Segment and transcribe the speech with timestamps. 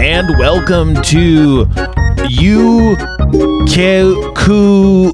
[0.00, 1.68] And welcome to
[2.26, 2.96] you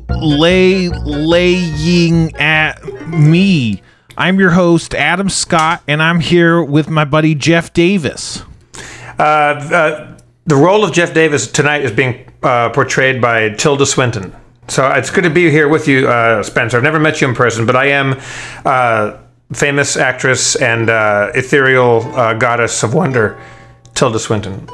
[0.08, 3.82] lay laying at me.
[4.16, 8.44] I'm your host Adam Scott, and I'm here with my buddy Jeff Davis.
[9.18, 14.32] Uh, uh, the role of Jeff Davis tonight is being uh, portrayed by Tilda Swinton.
[14.68, 16.76] So it's good to be here with you, uh, Spencer.
[16.76, 18.20] I've never met you in person, but I am
[18.64, 19.16] uh,
[19.52, 22.02] famous actress and uh, ethereal
[22.38, 23.36] goddess of wonder,
[23.96, 24.68] Tilda Swinton.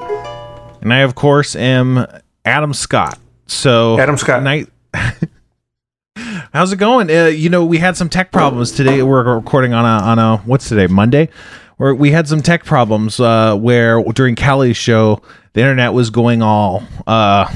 [0.81, 2.05] And I, of course, am
[2.45, 3.19] Adam Scott.
[3.47, 4.43] So Adam Scott.
[4.43, 4.69] Night.
[6.53, 7.09] How's it going?
[7.09, 9.03] Uh, you know, we had some tech problems today.
[9.03, 11.29] We're recording on a on a what's today Monday,
[11.77, 16.43] where we had some tech problems uh, where during Callie's show the internet was going
[16.43, 17.51] all uh,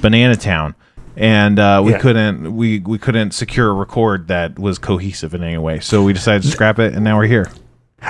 [0.00, 0.74] banana town
[1.16, 1.98] and uh, we yeah.
[1.98, 5.80] couldn't we we couldn't secure a record that was cohesive in any way.
[5.80, 7.46] So we decided to scrap it, and now we're here.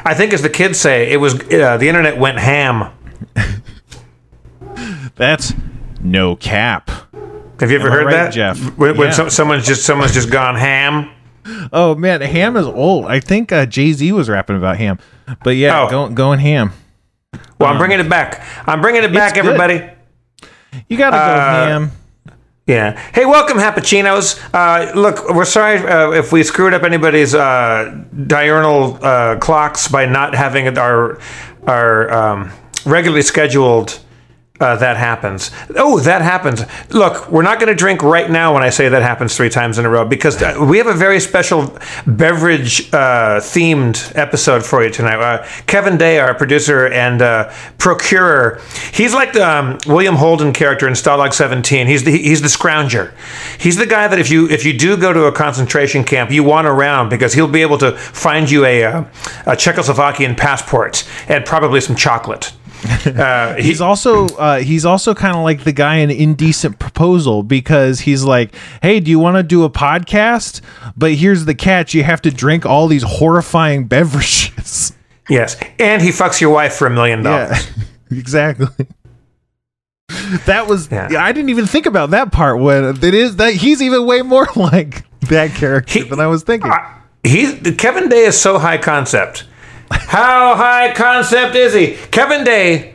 [0.05, 2.93] I think, as the kids say, it was uh, the internet went ham.
[5.17, 5.55] That's
[6.01, 6.91] no cap.
[7.61, 8.59] Have you ever Am heard right, that, Jeff?
[8.77, 9.29] When, when yeah.
[9.29, 11.11] someone's just someone's just gone ham.
[11.73, 13.07] Oh man, ham is old.
[13.07, 14.99] I think uh, Jay Z was rapping about ham,
[15.43, 15.91] but yeah, oh.
[15.91, 16.73] going going ham.
[17.59, 18.45] Well, um, I'm bringing it back.
[18.67, 19.89] I'm bringing it back, everybody.
[20.89, 21.93] You gotta uh, go ham.
[22.67, 22.99] Yeah.
[23.13, 24.41] Hey, welcome, Happuccinos.
[24.55, 30.07] Uh, look, we're sorry uh, if we screwed up anybody's uh, diurnal uh, clocks by
[30.07, 31.21] not having our
[31.67, 32.51] our um,
[32.87, 34.01] regularly scheduled
[34.61, 35.51] uh, that happens.
[35.75, 36.63] Oh, that happens.
[36.91, 39.79] Look, we're not going to drink right now when I say that happens three times
[39.79, 44.85] in a row because uh, we have a very special beverage uh, themed episode for
[44.85, 45.19] you tonight.
[45.19, 48.61] Uh, Kevin Day, our producer and uh, procurer,
[48.93, 51.89] he's like the um, William Holden character in Stalag 17.
[51.89, 53.13] He's the he's the scrounger.
[53.59, 56.45] He's the guy that if you if you do go to a concentration camp, you
[56.45, 59.01] want around because he'll be able to find you a, uh,
[59.47, 62.53] a Czechoslovakian passport and probably some chocolate.
[63.05, 68.01] Uh, he's also uh, he's also kind of like the guy in Indecent Proposal because
[68.01, 70.63] he's like, "Hey, do you want to do a podcast?
[70.97, 74.93] But here's the catch: you have to drink all these horrifying beverages."
[75.31, 77.67] Yes, and he fucks your wife for a million dollars.
[78.11, 78.87] Exactly.
[80.45, 81.09] That was yeah.
[81.19, 84.47] I didn't even think about that part when it is that he's even way more
[84.55, 86.71] like that character he, than I was thinking.
[86.71, 86.77] Uh,
[87.23, 89.47] he's Kevin Day is so high concept
[90.09, 91.97] how high concept is he?
[92.11, 92.95] Kevin Day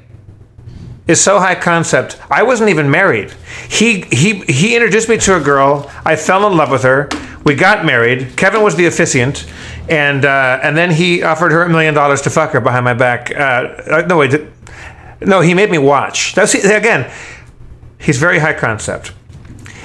[1.07, 2.19] is so high concept.
[2.29, 3.33] I wasn't even married.
[3.67, 5.91] He he he introduced me to a girl.
[6.05, 7.09] I fell in love with her.
[7.43, 8.37] We got married.
[8.37, 9.51] Kevin was the officiant,
[9.89, 12.93] and uh, and then he offered her a million dollars to fuck her behind my
[12.93, 13.31] back.
[13.31, 14.39] Uh, uh no wait,
[15.21, 16.35] no, he made me watch.
[16.35, 17.11] That's again.
[17.99, 19.13] He's very high concept.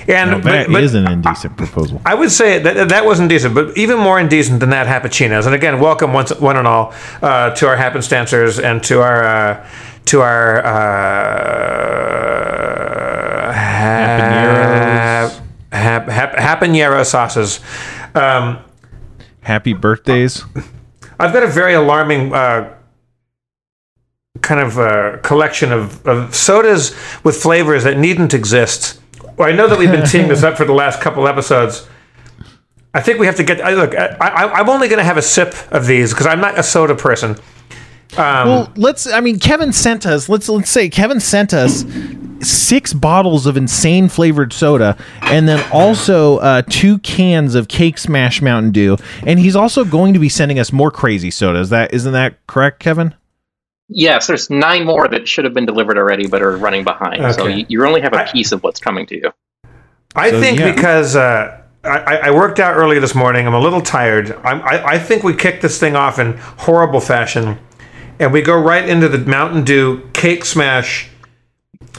[0.06, 2.00] And no, that but, is an indecent proposal.
[2.04, 5.46] I would say that that wasn't indecent, but even more indecent than that, Happuccinos.
[5.46, 6.92] And again, welcome once, one and all
[7.22, 9.68] uh, to our happenstancers and to our uh,
[10.06, 11.94] to our uh,
[13.54, 14.94] hapaneros
[15.72, 17.60] hap, hap, habanero sauces.
[18.14, 18.58] Um,
[19.40, 20.42] Happy birthdays.
[21.20, 22.32] I've got a very alarming.
[22.32, 22.74] Uh,
[24.40, 26.90] kind of uh, collection of, of sodas
[27.22, 29.00] with flavors that needn't exist
[29.36, 31.86] well, I know that we've been teeing this up for the last couple episodes.
[32.94, 33.60] I think we have to get.
[33.60, 36.58] I, look, I, am only going to have a sip of these because I'm not
[36.58, 37.36] a soda person.
[38.16, 39.10] Um, well, let's.
[39.10, 40.28] I mean, Kevin sent us.
[40.28, 41.84] Let's let's say Kevin sent us
[42.40, 48.40] six bottles of insane flavored soda, and then also uh, two cans of Cake Smash
[48.40, 48.96] Mountain Dew.
[49.26, 51.70] And he's also going to be sending us more crazy sodas.
[51.70, 53.14] That isn't that correct, Kevin?
[53.88, 57.22] Yes, there's nine more that should have been delivered already, but are running behind.
[57.22, 57.32] Okay.
[57.32, 59.32] So you, you, only have a piece of what's coming to you.
[60.14, 60.74] I so, think yeah.
[60.74, 64.32] because uh, I, I, worked out early this morning, I'm a little tired.
[64.42, 67.58] I, I think we kicked this thing off in horrible fashion,
[68.18, 71.10] and we go right into the Mountain Dew Cake Smash.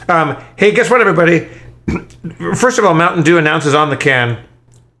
[0.08, 1.48] Um, hey, guess what, everybody?
[2.56, 4.44] First of all, Mountain Dew announces on the can,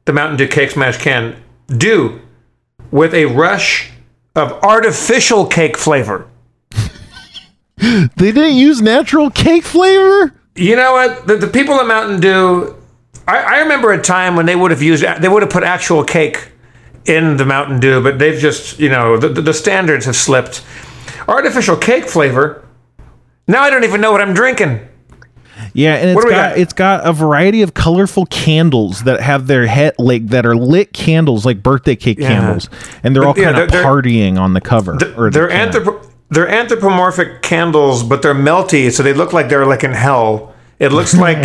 [0.04, 2.20] the Mountain Dew Cake Smash can, Dew
[2.92, 3.90] with a rush
[4.36, 6.28] of artificial cake flavor.
[8.16, 10.34] they didn't use natural cake flavor.
[10.54, 11.26] You know what?
[11.26, 12.74] The, the people at Mountain Dew.
[13.28, 16.04] I, I remember a time when they would have used they would have put actual
[16.04, 16.52] cake
[17.04, 20.64] in the Mountain Dew, but they've just you know the, the standards have slipped.
[21.28, 22.64] Artificial cake flavor.
[23.46, 24.88] Now I don't even know what I'm drinking.
[25.72, 29.66] Yeah, and it's got, got, it's got a variety of colorful candles that have their
[29.66, 32.28] head like that are lit candles like birthday cake yeah.
[32.28, 32.70] candles,
[33.02, 34.96] and they're all yeah, kind of partying on the cover.
[34.96, 39.84] They're, they're anthrop- they're anthropomorphic candles, but they're melty, so they look like they're like
[39.84, 40.54] in hell.
[40.78, 41.38] It looks like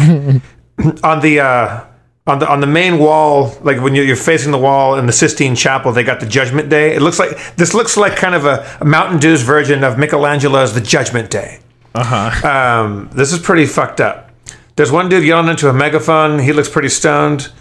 [1.04, 1.86] on the uh,
[2.28, 5.13] on the on the main wall, like when you're, you're facing the wall in the
[5.13, 6.95] Sistine Chapel, they got the Judgment Day.
[6.95, 10.74] It looks like this looks like kind of a, a Mountain Dew's version of Michelangelo's
[10.74, 11.60] The Judgment Day.
[11.94, 12.48] Uh huh.
[12.48, 14.31] Um, this is pretty fucked up.
[14.75, 16.39] There's one dude yelling into a megaphone.
[16.39, 17.51] He looks pretty stoned.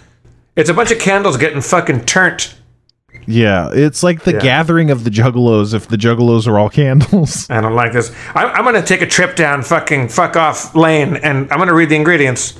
[0.56, 2.54] It's a bunch of candles getting fucking turned.
[3.26, 4.40] Yeah, it's like the Yeah.
[4.40, 5.74] gathering of the juggalos.
[5.74, 7.48] If the juggalos are all candles.
[7.50, 8.14] I don't like this.
[8.34, 11.68] I'm, I'm going to take a trip down fucking fuck off lane and I'm going
[11.68, 12.58] to read the ingredients.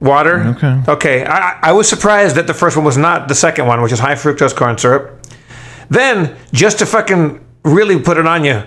[0.00, 0.40] Water.
[0.56, 0.82] Okay.
[0.88, 1.24] Okay.
[1.26, 4.00] I, I was surprised that the first one was not the second one, which is
[4.00, 5.24] high fructose corn syrup.
[5.90, 8.64] Then, just to fucking really put it on you,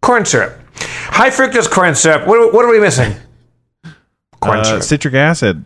[0.00, 0.58] corn syrup.
[0.78, 2.26] High fructose corn syrup.
[2.26, 3.14] What, what are we missing?
[4.40, 4.82] Corn Uh, syrup.
[4.84, 5.64] citric acid.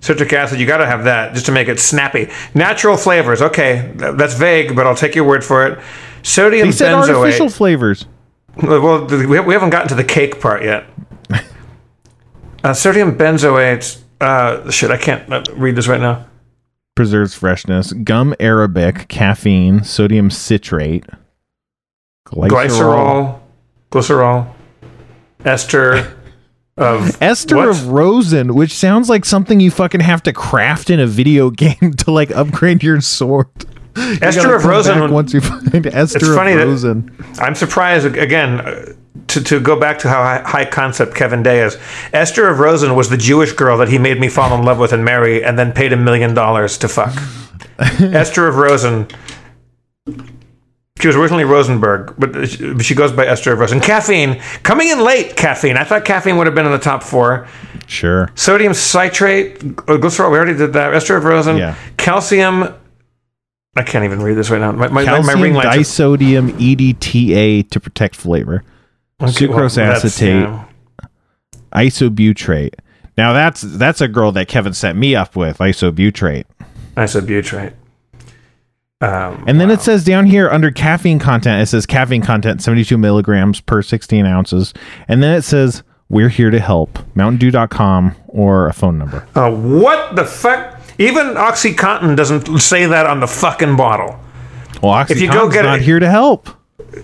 [0.00, 2.30] Citric acid, you got to have that just to make it snappy.
[2.54, 3.42] Natural flavors.
[3.42, 5.78] Okay, that's vague, but I'll take your word for it.
[6.22, 7.16] Sodium said benzoate.
[7.16, 8.06] artificial flavors.
[8.62, 10.86] Well, we we haven't gotten to the cake part yet.
[12.64, 14.02] Uh, sodium benzoate.
[14.20, 16.26] Uh, shit, I can't uh, read this right now.
[16.96, 17.92] Preserves freshness.
[17.92, 19.06] Gum arabic.
[19.06, 19.84] Caffeine.
[19.84, 21.04] Sodium citrate.
[22.26, 23.40] Glycerol,
[23.90, 24.52] glycerol,
[25.44, 26.16] ester
[26.78, 27.68] of Ester What?
[27.68, 31.92] of rosin, which sounds like something you fucking have to craft in a video game
[31.98, 33.48] to like upgrade your sword.
[33.96, 35.10] You ester of rosin.
[35.12, 37.10] once you find Ester It's of funny that- rosin.
[37.40, 38.92] I'm surprised again uh,
[39.26, 41.76] to, to go back to how high, high concept Kevin Day is.
[42.12, 44.92] Esther of Rosen was the Jewish girl that he made me fall in love with
[44.92, 47.12] and marry, and then paid a million dollars to fuck.
[47.80, 49.08] Esther of Rosen.
[51.00, 52.48] She was originally Rosenberg, but
[52.82, 53.80] she, goes by Esther of Rosen.
[53.80, 55.36] Caffeine coming in late.
[55.36, 55.76] Caffeine.
[55.76, 57.46] I thought caffeine would have been in the top four.
[57.86, 58.30] Sure.
[58.34, 60.32] Sodium citrate, uh, glycerol.
[60.32, 60.92] We already did that.
[60.94, 61.56] Esther of Rosen.
[61.56, 61.76] Yeah.
[61.96, 62.74] Calcium.
[63.76, 64.72] I can't even read this right now.
[64.72, 65.76] My, my, my, my Calcium ring lights.
[65.76, 68.64] disodium EDTA to protect flavor.
[69.20, 70.42] Okay, Sucrose that's, acetate.
[70.42, 70.64] yeah.
[71.72, 72.74] Isobutrate.
[73.16, 76.44] Now that's that's a girl that Kevin set me up with, isobutrate.
[76.96, 77.74] Isobutrate.
[79.00, 82.98] Um, And then it says down here under caffeine content, it says caffeine content 72
[82.98, 84.74] milligrams per 16 ounces.
[85.06, 86.98] And then it says, we're here to help.
[87.14, 89.26] MountainDew.com or a phone number.
[89.34, 90.80] uh, what the fuck?
[90.98, 94.18] Even OxyContin doesn't say that on the fucking bottle.
[94.82, 96.48] Well, If you go OxyContin's get not it- here to help.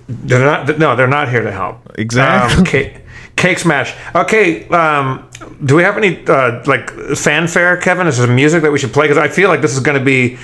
[0.08, 0.78] They're not.
[0.78, 1.92] No, they're not here to help.
[1.98, 2.56] Exactly.
[2.58, 3.00] Um, cake,
[3.36, 3.94] cake smash.
[4.14, 4.66] Okay.
[4.68, 5.28] Um,
[5.64, 8.06] do we have any uh, like fanfare, Kevin?
[8.06, 9.04] Is there some music that we should play?
[9.08, 10.38] Because I feel like this is going to be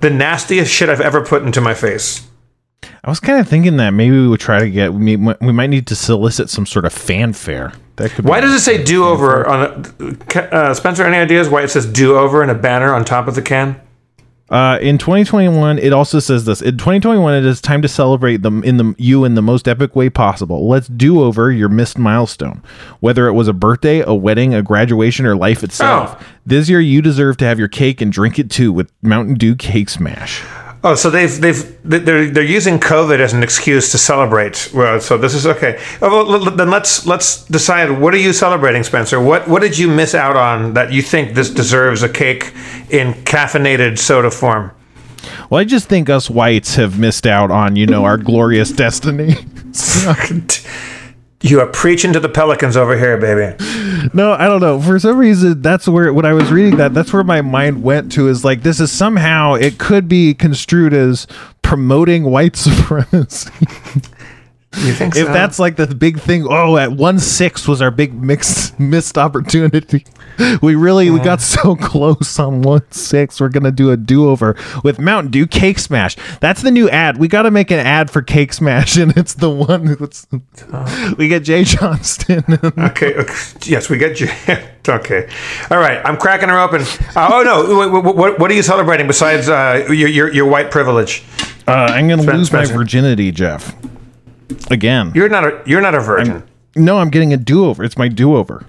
[0.00, 2.26] the nastiest shit I've ever put into my face.
[3.04, 5.70] I was kind of thinking that maybe we would try to get, we, we might
[5.70, 7.72] need to solicit some sort of fanfare.
[7.96, 11.04] That could Why does it say do over on a, uh, Spencer?
[11.04, 13.80] Any ideas why it says do over in a banner on top of the can?
[14.48, 16.62] Uh, in 2021, it also says this.
[16.62, 19.96] In 2021, it is time to celebrate them in the you in the most epic
[19.96, 20.68] way possible.
[20.68, 22.62] Let's do over your missed milestone,
[23.00, 26.16] whether it was a birthday, a wedding, a graduation, or life itself.
[26.20, 26.26] Oh.
[26.44, 29.56] This year, you deserve to have your cake and drink it too with Mountain Dew
[29.56, 30.44] Cake Smash.
[30.86, 34.70] Oh, so they've they've they're they're using COVID as an excuse to celebrate.
[34.72, 35.82] Well, so this is okay.
[36.00, 37.90] Oh, well, then let's let's decide.
[37.90, 39.20] What are you celebrating, Spencer?
[39.20, 42.52] What what did you miss out on that you think this deserves a cake
[42.88, 44.70] in caffeinated soda form?
[45.50, 49.34] Well, I just think us whites have missed out on you know our glorious destiny.
[51.42, 53.56] You are preaching to the pelicans over here, baby.
[54.14, 54.80] No, I don't know.
[54.80, 58.12] For some reason, that's where when I was reading that, that's where my mind went
[58.12, 58.28] to.
[58.28, 61.26] Is like this is somehow it could be construed as
[61.62, 63.50] promoting white supremacy.
[64.84, 65.32] You think if so?
[65.32, 66.46] that's like the big thing.
[66.48, 70.04] Oh, at one six was our big mixed missed opportunity.
[70.60, 73.40] We really we got so close on one six.
[73.40, 74.54] We're gonna do a do over
[74.84, 76.14] with Mountain Dew Cake Smash.
[76.40, 77.16] That's the new ad.
[77.16, 79.96] We got to make an ad for Cake Smash, and it's the one.
[79.98, 80.26] That's,
[81.16, 82.44] we get Jay Johnston.
[82.76, 83.34] Okay, okay.
[83.62, 84.28] Yes, we get you.
[84.86, 85.28] okay.
[85.70, 86.04] All right.
[86.04, 86.82] I'm cracking her open.
[87.14, 87.88] Uh, oh no.
[87.90, 91.24] What, what, what are you celebrating besides uh, your, your your white privilege?
[91.66, 93.74] Uh, I'm gonna lose my virginity, Jeff.
[94.70, 95.12] Again.
[95.14, 96.42] You're not a you're not a virgin.
[96.76, 97.82] no, I'm getting a do over.
[97.84, 98.64] It's my do over.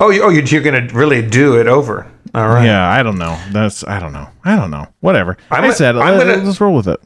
[0.00, 2.06] oh, you, oh, you- you're gonna really do it over.
[2.34, 2.64] All right.
[2.64, 3.38] Yeah, I don't know.
[3.52, 4.28] That's I don't know.
[4.44, 4.86] I don't know.
[5.00, 5.36] Whatever.
[5.50, 7.00] I'm i said I'm gonna- let's roll with it.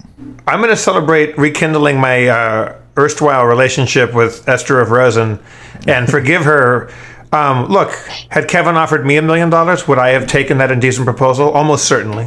[0.46, 5.38] I'm gonna celebrate rekindling my uh, erstwhile relationship with Esther of Rosen,
[5.86, 6.90] and forgive her.
[7.32, 7.92] Um, look,
[8.28, 11.50] had Kevin offered me a million dollars, would I have taken that indecent proposal?
[11.50, 12.26] Almost certainly.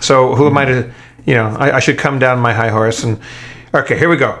[0.00, 0.92] So who am I to,
[1.24, 3.18] you know, I, I should come down my high horse and.
[3.74, 4.38] Okay, here we go.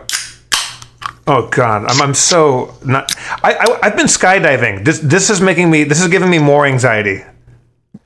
[1.26, 3.12] Oh God, I'm, I'm so not.
[3.44, 4.84] I, I I've been skydiving.
[4.84, 5.84] This this is making me.
[5.84, 7.22] This is giving me more anxiety.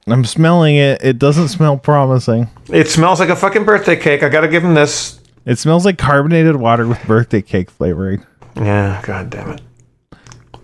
[0.06, 1.02] I'm smelling it.
[1.02, 2.48] It doesn't smell promising.
[2.70, 4.22] It smells like a fucking birthday cake.
[4.22, 5.20] I gotta give him this.
[5.46, 8.24] It smells like carbonated water with birthday cake flavoring
[8.56, 9.60] Yeah, god damn it.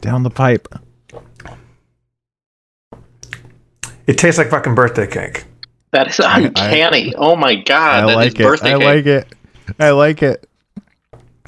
[0.00, 0.68] down the pipe.
[4.06, 5.44] It tastes like fucking birthday cake.
[5.92, 7.14] That is uncanny.
[7.16, 8.42] oh my god, I that is like it.
[8.42, 8.84] birthday I cake.
[8.84, 9.34] like it.
[9.78, 10.48] I like it.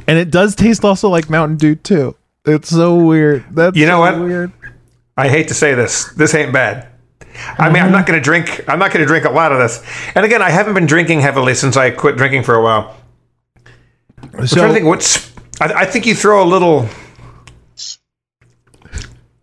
[0.06, 2.16] And it does taste also like Mountain Dew too.
[2.44, 3.44] It's so weird.
[3.50, 4.18] That's You know so what?
[4.20, 4.52] Weird.
[5.16, 6.12] I hate to say this.
[6.12, 6.88] This ain't bad.
[7.58, 8.64] I mean, I'm not going to drink.
[8.68, 9.82] I'm not going to drink a lot of this.
[10.14, 12.96] And again, I haven't been drinking heavily since I quit drinking for a while.
[14.46, 15.32] So to think what's.
[15.60, 16.88] I, I think you throw a little.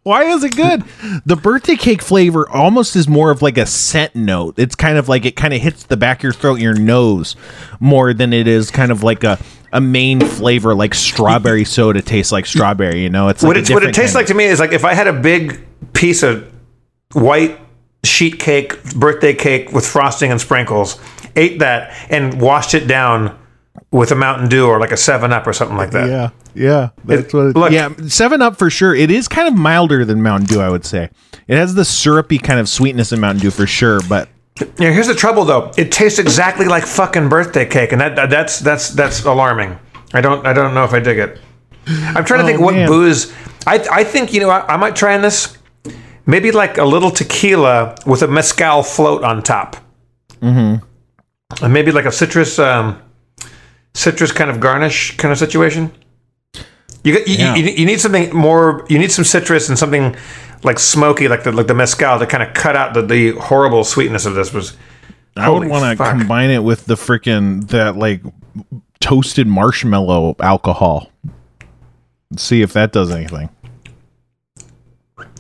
[0.04, 0.84] why is it good?
[1.26, 4.56] The birthday cake flavor almost is more of like a scent note.
[4.58, 7.36] It's kind of like it kind of hits the back of your throat, your nose,
[7.80, 9.38] more than it is kind of like a
[9.74, 13.02] a main flavor like strawberry soda tastes like strawberry.
[13.04, 14.72] You know, it's like What a it, what it tastes like to me is like
[14.74, 16.52] if I had a big piece of
[17.14, 17.60] white
[18.04, 21.00] sheet cake, birthday cake with frosting and sprinkles,
[21.36, 23.38] ate that and washed it down
[23.92, 26.10] with a Mountain Dew or like a Seven Up or something like that.
[26.10, 27.46] Yeah, yeah, that's It- what.
[27.48, 28.96] It, look- yeah, Seven Up for sure.
[28.96, 31.10] It is kind of milder than Mountain Dew, I would say.
[31.48, 34.30] It has the syrupy kind of sweetness in Mountain Dew for sure, but
[34.60, 35.72] Yeah, here's the trouble though.
[35.78, 39.80] It tastes exactly like fucking birthday cake, and that that's that's that's alarming.
[40.14, 41.40] I don't I don't know if I dig it.
[41.88, 42.88] I'm trying to Oh, think what man.
[42.88, 43.34] booze.
[43.66, 45.58] I I think you know I, I might try in this.
[46.28, 49.76] Maybe like a little tequila with a mezcal float on top.
[50.42, 50.86] Mm-hmm.
[51.64, 53.02] And maybe like a citrus um,
[53.96, 55.92] citrus kind of garnish kind of situation.
[57.04, 57.56] You, got- you, Yeah.
[57.56, 58.86] you, you need something more.
[58.90, 60.16] You need some citrus and something
[60.64, 63.84] like smoky, like the like the mezcal, to kind of cut out the, the horrible
[63.84, 64.54] sweetness of this.
[64.54, 64.78] Was
[65.36, 68.22] I would want to combine it with the freaking that like
[69.00, 71.10] toasted marshmallow alcohol.
[72.38, 73.50] See if that does anything.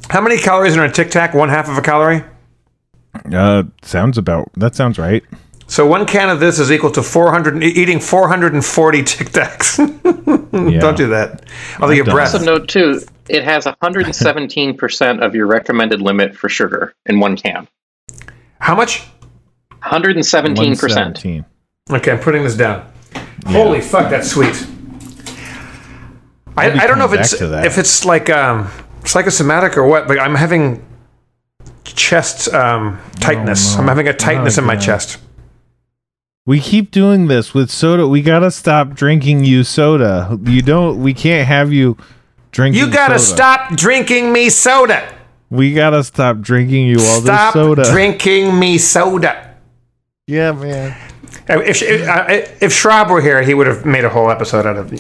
[0.10, 1.34] How many calories are in a Tic Tac?
[1.34, 2.24] One half of a calorie.
[3.32, 5.24] Uh, sounds about that sounds right.
[5.72, 7.64] So one can of this is equal to 400.
[7.64, 9.80] e- Eating 440 Tic Tacs.
[10.52, 10.82] Yeah.
[10.82, 11.46] Don't do that.
[11.80, 12.34] Although your breath.
[12.34, 13.00] Also note too,
[13.30, 17.70] it has 117% of your recommended limit for sugar in one can.
[18.60, 19.08] How much?
[19.82, 20.58] 117%.
[20.58, 21.46] 117.
[21.90, 22.86] Okay, I'm putting this down.
[23.48, 24.68] Holy fuck, that's sweet.
[26.58, 27.66] I, I'll be I don't know if it's back to that.
[27.66, 28.70] if it's like um,
[29.06, 30.86] psychosomatic or what, but I'm having
[31.86, 33.76] chest um, tightness.
[33.76, 33.82] no.
[33.82, 34.82] I'm having a tightness Oh, in my God.
[34.84, 35.18] chest.
[36.46, 38.08] We keep doing this with soda.
[38.08, 40.38] We gotta stop drinking you soda.
[40.44, 41.02] You don't.
[41.02, 41.98] We can't have you
[42.52, 42.82] drinking.
[42.82, 43.36] You gotta soda.
[43.36, 45.08] stop drinking me soda.
[45.52, 47.92] We gotta stop drinking you all Stop this soda.
[47.92, 49.56] drinking me soda.
[50.26, 50.98] yeah, man.
[51.48, 54.78] If if, uh, if Schrab were here, he would have made a whole episode out
[54.78, 54.92] of.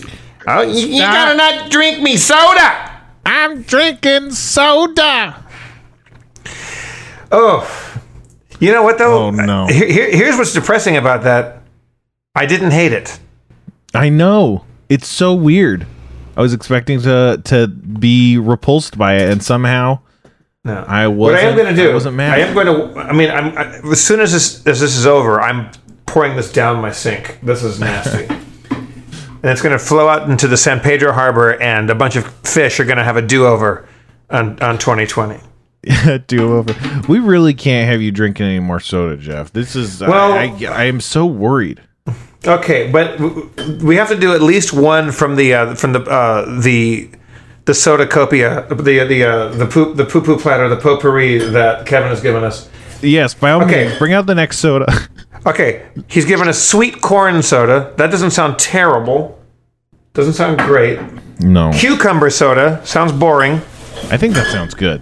[0.47, 3.01] Oh, you, you gotta not drink me soda.
[3.25, 5.43] I'm drinking soda.
[7.31, 7.80] Oh,
[8.61, 9.25] you know what though?
[9.27, 9.67] Oh, no.
[9.67, 11.61] Here, here- here's what's depressing about that.
[12.35, 13.19] I didn't hate it.
[13.93, 14.63] I know.
[14.87, 15.85] It's so weird.
[16.37, 19.99] I was expecting to to be repulsed by it, and somehow
[20.63, 20.85] No.
[20.87, 22.39] I what I am going to do, I wasn't mad.
[22.39, 22.99] I am going to.
[22.99, 25.69] I mean, I'm I, as soon as this as this is over, I'm
[26.05, 27.39] pouring this down my sink.
[27.43, 28.27] This is nasty.
[29.43, 32.27] And it's going to flow out into the San Pedro Harbor, and a bunch of
[32.47, 33.87] fish are going to have a do-over
[34.29, 35.39] on, on 2020.
[36.27, 36.75] do over.
[37.07, 39.51] We really can't have you drinking any more soda, Jeff.
[39.51, 40.01] This is.
[40.01, 41.81] Well- I, I, I am so worried.
[42.45, 43.19] Okay, but
[43.83, 47.09] we have to do at least one from the uh, from the uh, the
[47.65, 51.85] the soda copia, the the uh, the poop the poo poo platter, the potpourri that
[51.85, 52.67] Kevin has given us.
[53.03, 53.85] Yes, by all Okay.
[53.87, 54.91] means, bring out the next soda.
[55.43, 57.95] Okay, he's given us sweet corn soda.
[57.97, 59.39] That doesn't sound terrible.
[60.13, 60.99] Doesn't sound great.
[61.39, 63.53] no, Cucumber soda sounds boring.
[64.11, 65.01] I think that sounds good.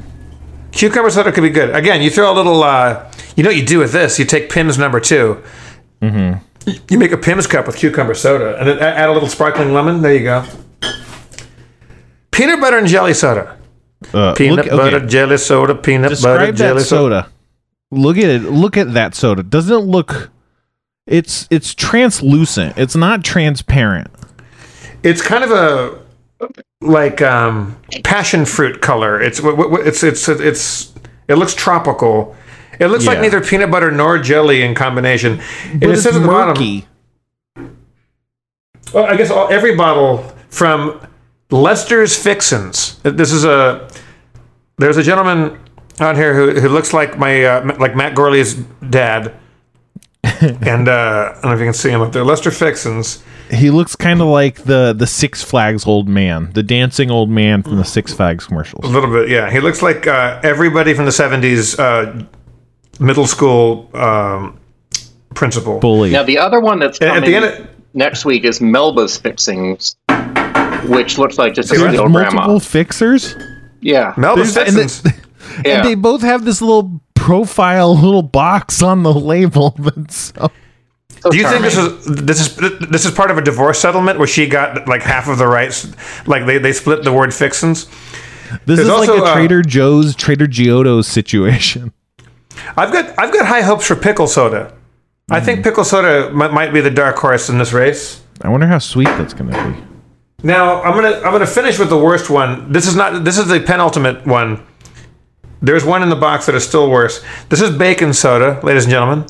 [0.72, 1.76] Cucumber soda could be good.
[1.76, 2.64] Again, you throw a little.
[2.64, 4.20] Uh, you know what you do with this?
[4.20, 5.42] You take Pimm's number 2
[6.02, 6.40] Mm-hmm.
[6.90, 10.02] You make a Pimm's cup with cucumber soda, and then add a little sparkling lemon.
[10.02, 10.46] There you go.
[12.32, 13.58] Peanut butter and jelly soda.
[14.14, 15.76] Uh, Peanut look, butter okay, jelly soda.
[15.76, 17.24] Peanut butter describe jelly soda.
[17.24, 17.32] soda.
[17.92, 18.42] Look at it.
[18.44, 19.44] Look at that soda.
[19.44, 20.32] Doesn't it look?
[21.08, 22.78] It's it's translucent.
[22.78, 24.10] It's not transparent.
[25.04, 26.00] It's kind of a
[26.82, 29.22] like um, passion fruit color.
[29.22, 30.94] It's it's it's it's
[31.28, 32.36] it looks tropical.
[32.80, 35.42] It looks like neither peanut butter nor jelly in combination.
[35.66, 36.84] And it says at the bottom.
[38.94, 40.20] Well, I guess all, every bottle
[40.50, 41.06] from
[41.52, 43.00] Lester's Fixins.
[43.04, 43.90] This is a.
[44.78, 45.60] There's a gentleman
[46.00, 48.54] on here who, who looks like my uh, like Matt Gourley's
[48.90, 49.36] dad,
[50.24, 52.24] and uh, I don't know if you can see him up there.
[52.24, 53.22] Lester Fixins.
[53.52, 57.64] He looks kind of like the the Six Flags old man, the dancing old man
[57.64, 58.86] from the Six Flags commercials.
[58.86, 59.50] A little bit, yeah.
[59.50, 62.26] He looks like uh, everybody from the '70s uh,
[63.00, 64.60] middle school um,
[65.34, 65.80] principal.
[65.80, 66.12] Bully.
[66.12, 69.96] Now the other one that's coming at the end of- next week is Melba's Fixings,
[70.86, 72.60] which looks like just a There's real multiple grandma.
[72.60, 73.36] fixers.
[73.82, 75.16] Yeah, Melba's There's- and the-
[75.66, 75.78] yeah.
[75.80, 79.72] And they both have this little profile little box on the label.
[79.80, 80.52] That's so.
[81.22, 82.56] So Do you think this is this is
[82.90, 85.92] this is part of a divorce settlement where she got like half of the rights,
[86.26, 87.86] like they, they split the word fixins?
[88.66, 91.92] This There's is like also, a uh, Trader Joe's, Trader Giotto's situation.
[92.78, 94.74] I've got I've got high hopes for pickle soda.
[95.30, 95.46] I Mm.
[95.46, 98.22] think pickle soda might, might be the dark horse in this race.
[98.42, 99.84] I wonder how sweet that's going to be.
[100.42, 102.72] Now I'm gonna I'm gonna finish with the worst one.
[102.72, 104.66] This is not this is the penultimate one.
[105.62, 107.22] There's one in the box that is still worse.
[107.50, 109.26] This is bacon soda, ladies and gentlemen.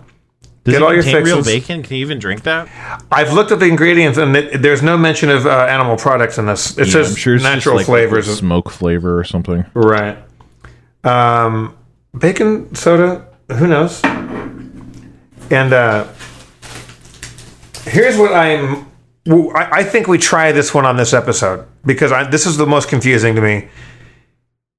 [0.66, 1.84] Does Get it all your contain real bacon?
[1.84, 2.68] Can you even drink that?
[3.12, 6.46] I've looked at the ingredients and it, there's no mention of uh, animal products in
[6.46, 6.78] this.
[6.78, 8.38] It Yeah, says sure it's natural just like flavors.
[8.38, 9.66] smoke flavor or something.
[9.74, 10.18] Right.
[11.04, 11.78] Um,
[12.18, 13.26] bacon soda.
[13.54, 14.04] Who knows?
[14.04, 16.08] And uh,
[17.86, 18.86] here's what I'm.
[19.28, 22.66] I, I think we try this one on this episode because I, this is the
[22.68, 23.68] most confusing to me.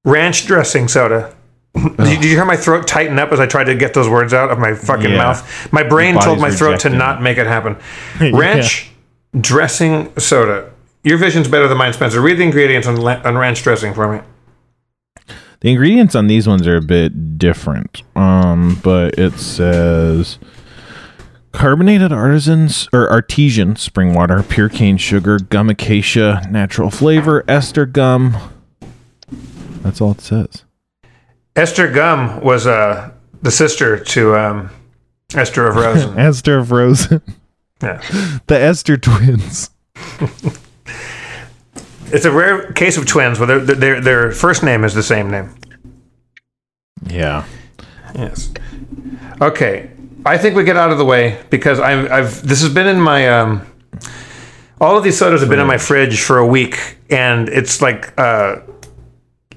[0.04, 1.34] Ranch dressing soda.
[1.74, 4.50] Did, you, hear my throat tighten up as I tried to get those words out
[4.50, 5.16] of my fucking Yeah.
[5.18, 5.72] mouth?
[5.72, 7.76] My brain told my throat to not make it happen.
[8.32, 8.90] Ranch
[9.38, 10.70] dressing soda.
[11.04, 12.20] Your vision's better than mine, Spencer.
[12.20, 14.22] Read the ingredients on, on ranch dressing for me.
[15.60, 18.02] The ingredients on these ones are a bit different.
[18.16, 20.38] Um, but it says
[21.52, 28.36] carbonated artisans or artesian spring water, pure cane sugar, gum acacia, natural flavor, ester gum.
[29.82, 30.64] That's all it says.
[31.56, 33.10] Esther Gum was uh,
[33.42, 34.70] the sister to um,
[35.34, 36.18] Esther of Rosen.
[36.18, 37.22] Esther of Rosen.
[37.82, 38.00] yeah.
[38.46, 39.70] the Esther twins.
[42.12, 45.30] It's a rare case of twins where their, their, their first name is the same
[45.30, 45.54] name.
[47.06, 47.44] Yeah.
[48.14, 48.52] Yes.
[49.40, 49.90] Okay.
[50.26, 53.00] I think we get out of the way because I've, I've this has been in
[53.00, 53.64] my um,
[54.80, 58.12] all of these sodas have been in my fridge for a week, and it's like
[58.18, 58.56] uh,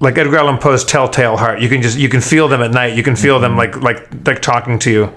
[0.04, 1.62] like Edgar Allan Poe's Telltale Heart.
[1.62, 2.96] You can just you can feel them at night.
[2.96, 5.14] You can feel them like like like talking to you.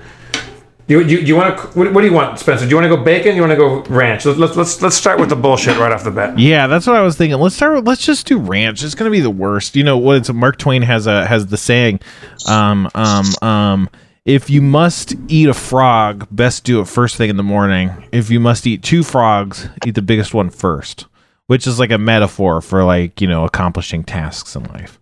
[0.89, 2.65] You, you, you want to what, what do you want, Spencer?
[2.65, 3.33] Do you want to go bacon?
[3.33, 4.25] Do you want to go ranch?
[4.25, 6.39] Let's, let's let's let's start with the bullshit right off the bat.
[6.39, 7.41] Yeah, that's what I was thinking.
[7.41, 7.75] Let's start.
[7.75, 8.85] With, let's just do ranch.
[8.85, 9.75] It's gonna be the worst.
[9.75, 10.19] You know what?
[10.19, 12.01] It's Mark Twain has a has the saying,
[12.49, 13.91] um, um, um.
[14.25, 17.91] If you must eat a frog, best do it first thing in the morning.
[18.11, 21.07] If you must eat two frogs, eat the biggest one first,
[21.47, 24.99] which is like a metaphor for like you know accomplishing tasks in life.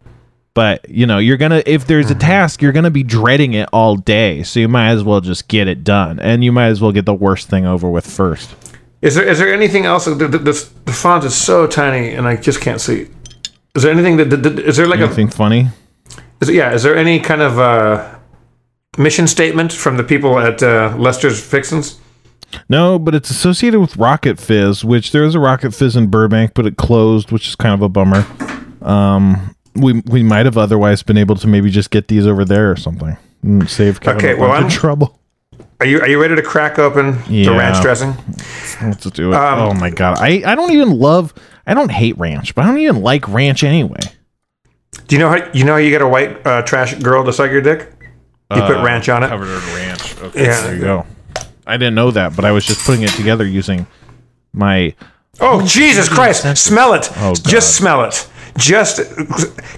[0.55, 3.97] But you know you're gonna if there's a task, you're gonna be dreading it all
[3.97, 4.43] day.
[4.45, 7.07] So you might as well just get it done, and you might as well get
[7.07, 8.55] the worst thing over with first.
[9.03, 10.05] Is there is there anything else?
[10.05, 13.09] The, the, the, the font is so tiny, and I just can't see.
[13.75, 15.69] Is there anything that, that is there like a Anything funny?
[16.41, 16.73] is, yeah?
[16.73, 18.15] Is there any kind of uh,
[18.97, 21.99] mission statement from the people at uh, Lester's Fixins?
[22.69, 26.53] No, but it's associated with Rocket Fizz, which there was a Rocket Fizz in Burbank,
[26.55, 28.27] but it closed, which is kind of a bummer.
[28.83, 32.71] Um, we we might have otherwise been able to maybe just get these over there
[32.71, 33.17] or something.
[33.43, 35.19] and Save Kevin Okay, well, I'm- trouble.
[35.81, 38.14] Are you are you ready to crack open the ranch dressing?
[38.83, 39.37] Let's do it.
[39.37, 41.35] Um, oh my god, I I don't even love.
[41.67, 43.99] I don't hate ranch, but I don't even like ranch anyway.
[45.09, 47.33] Do you know how you know how you get a white uh, trash girl to
[47.33, 47.90] suck your dick?
[48.55, 49.29] You put Uh, ranch on it.
[49.29, 50.17] Covered in ranch.
[50.23, 50.61] Okay, Yeah.
[50.62, 51.07] there you go.
[51.66, 53.87] I didn't know that, but I was just putting it together using
[54.53, 54.94] my.
[55.40, 56.44] Oh Jesus Christ!
[56.57, 57.09] Smell it.
[57.16, 57.44] Oh, God.
[57.44, 58.29] Just smell it.
[58.57, 58.98] Just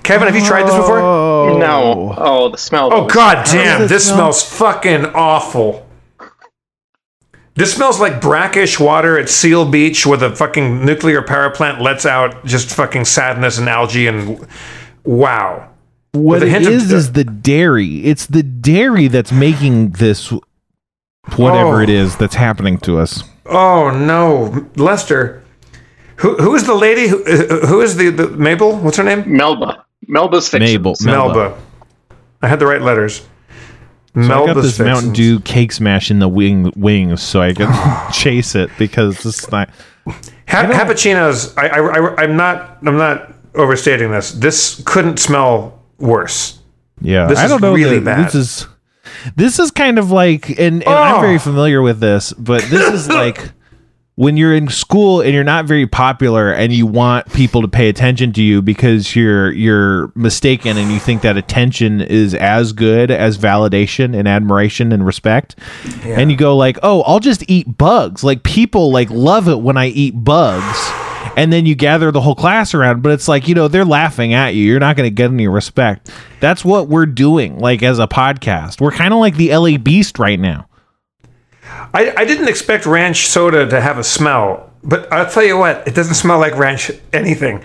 [0.02, 0.98] Kevin, have you tried this before?
[0.98, 2.14] Oh No.
[2.18, 2.90] Oh, the smell.
[2.92, 4.32] Oh god damn, does this smell?
[4.32, 5.86] smells fucking awful.
[7.54, 12.04] This smells like brackish water at Seal Beach where the fucking nuclear power plant lets
[12.04, 14.46] out just fucking sadness and algae and
[15.04, 15.70] wow.
[16.12, 18.04] What With a it hint of- is is the dairy.
[18.04, 20.34] It's the dairy that's making this
[21.36, 21.82] whatever Oh.
[21.82, 23.22] it is that's happening to us.
[23.46, 25.42] Oh no, Lester.
[26.16, 28.76] Who who is the lady who uh, who is the, the Mabel?
[28.76, 29.24] What's her name?
[29.36, 29.84] Melba.
[30.08, 30.70] Melba's Fixins.
[30.72, 30.96] Mabel.
[31.02, 31.58] Melba.
[32.42, 33.26] I had the right letters.
[34.14, 37.52] So I got Melba's this Mountain Dew cake smash in the wing wings so I
[37.52, 37.70] can
[38.12, 39.68] chase it because this is not
[40.48, 41.52] Ha- Cappuccinos.
[41.58, 44.32] I, I, I I'm not I'm not overstating this.
[44.32, 46.60] This couldn't smell worse.
[47.02, 47.74] Yeah, This I is don't know.
[47.74, 48.26] really that- bad.
[48.26, 48.66] This is
[49.36, 51.20] this is kind of like, and, and I'm Oh.
[51.20, 53.52] very familiar with this, but this is like
[54.18, 57.90] when you're in school and you're not very popular and you want people to pay
[57.90, 63.10] attention to you because you're you're mistaken and you think that attention is as good
[63.10, 65.56] as validation and admiration and respect.
[66.04, 68.24] And you go like oh i'll just eat bugs.
[68.24, 70.90] Like people like love it when i eat bugs
[71.36, 74.34] and then you gather the whole class around but it's like you know they're laughing
[74.34, 77.98] at you you're not going to get any respect that's what we're doing like as
[77.98, 79.76] a podcast we're kind of like the L.A.
[79.76, 80.66] Beast right now
[81.94, 85.86] I, I didn't expect ranch soda to have a smell, but I'll tell you what,
[85.86, 87.62] it doesn't smell like ranch anything.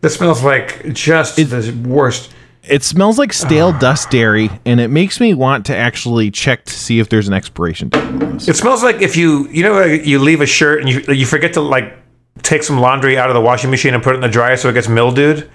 [0.00, 2.32] This smells like just the worst.
[2.62, 6.72] It smells like stale dust dairy, and it makes me want to actually check to
[6.72, 8.48] see if there's an expiration date.
[8.48, 11.52] It smells like if you you know you leave a shirt and you you forget
[11.54, 11.94] to like
[12.42, 14.68] take some laundry out of the washing machine and put it in the dryer so
[14.68, 15.50] it gets mildewed,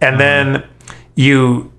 [0.00, 0.64] and then
[1.14, 1.72] you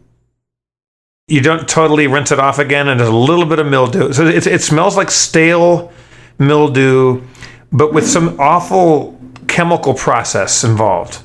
[1.27, 4.13] you don't totally rinse it off again and there's a little bit of mildew.
[4.13, 5.91] So it it smells like stale
[6.37, 7.23] mildew,
[7.71, 11.21] but with some awful chemical process involved.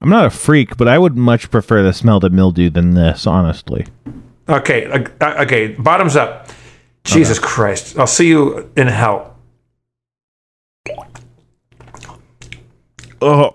[0.00, 3.24] I'm not a freak, but I would much prefer the smell to mildew than this,
[3.24, 3.86] honestly.
[4.48, 6.48] Okay, uh, okay, bottoms up.
[7.04, 7.96] Jesus Christ!
[7.98, 9.31] I'll see you in hell.
[13.22, 13.54] Oh,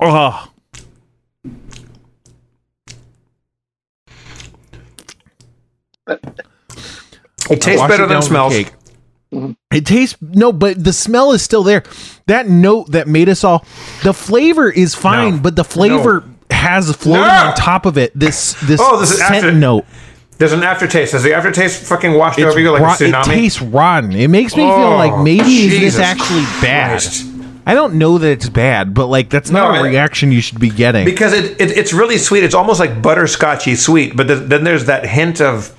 [0.00, 0.48] oh.
[7.50, 8.52] It tastes better it than down it with the smells.
[8.52, 8.72] cake.
[9.32, 9.52] Mm-hmm.
[9.72, 11.82] It tastes no, but the smell is still there.
[12.26, 13.64] That note that made us all
[14.02, 15.42] the flavor is fine, No.
[15.42, 17.28] but the flavor has floating No.
[17.48, 18.12] on top of it.
[18.18, 19.84] This this, Oh, this is scent after- note.
[20.38, 21.12] There's an aftertaste.
[21.12, 23.20] Has the aftertaste fucking washed It's over you like rot- a tsunami?
[23.20, 24.12] It tastes rotten.
[24.12, 26.88] It makes me feel Oh, like maybe is this actually bad?
[27.00, 27.26] Christ.
[27.66, 30.40] I don't know that it's bad, but like that's not No, a I- reaction you
[30.40, 31.04] should be getting.
[31.04, 32.42] because it, it it's really sweet.
[32.44, 35.76] It's almost like butterscotchy sweet, but th- then there's that hint of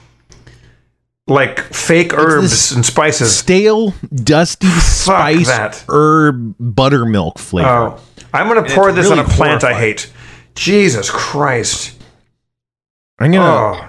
[1.27, 3.35] like fake herbs this and spices.
[3.35, 5.83] Stale, dusty spice that.
[5.89, 7.69] herb buttermilk flavor.
[7.69, 8.01] Oh,
[8.33, 10.11] I'm gonna pour it's this on a really plant I hate.
[10.55, 11.97] Jesus Christ!
[13.19, 13.87] I'm gonna Oh,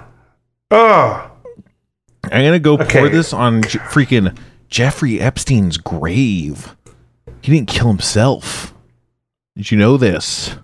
[0.71, 1.31] oh.
[2.25, 4.37] I'm gonna go pour this on J- freaking
[4.69, 6.75] Jeffrey Epstein's grave.
[7.45, 8.73] He didn't kill himself.
[9.55, 10.55] Did you know this?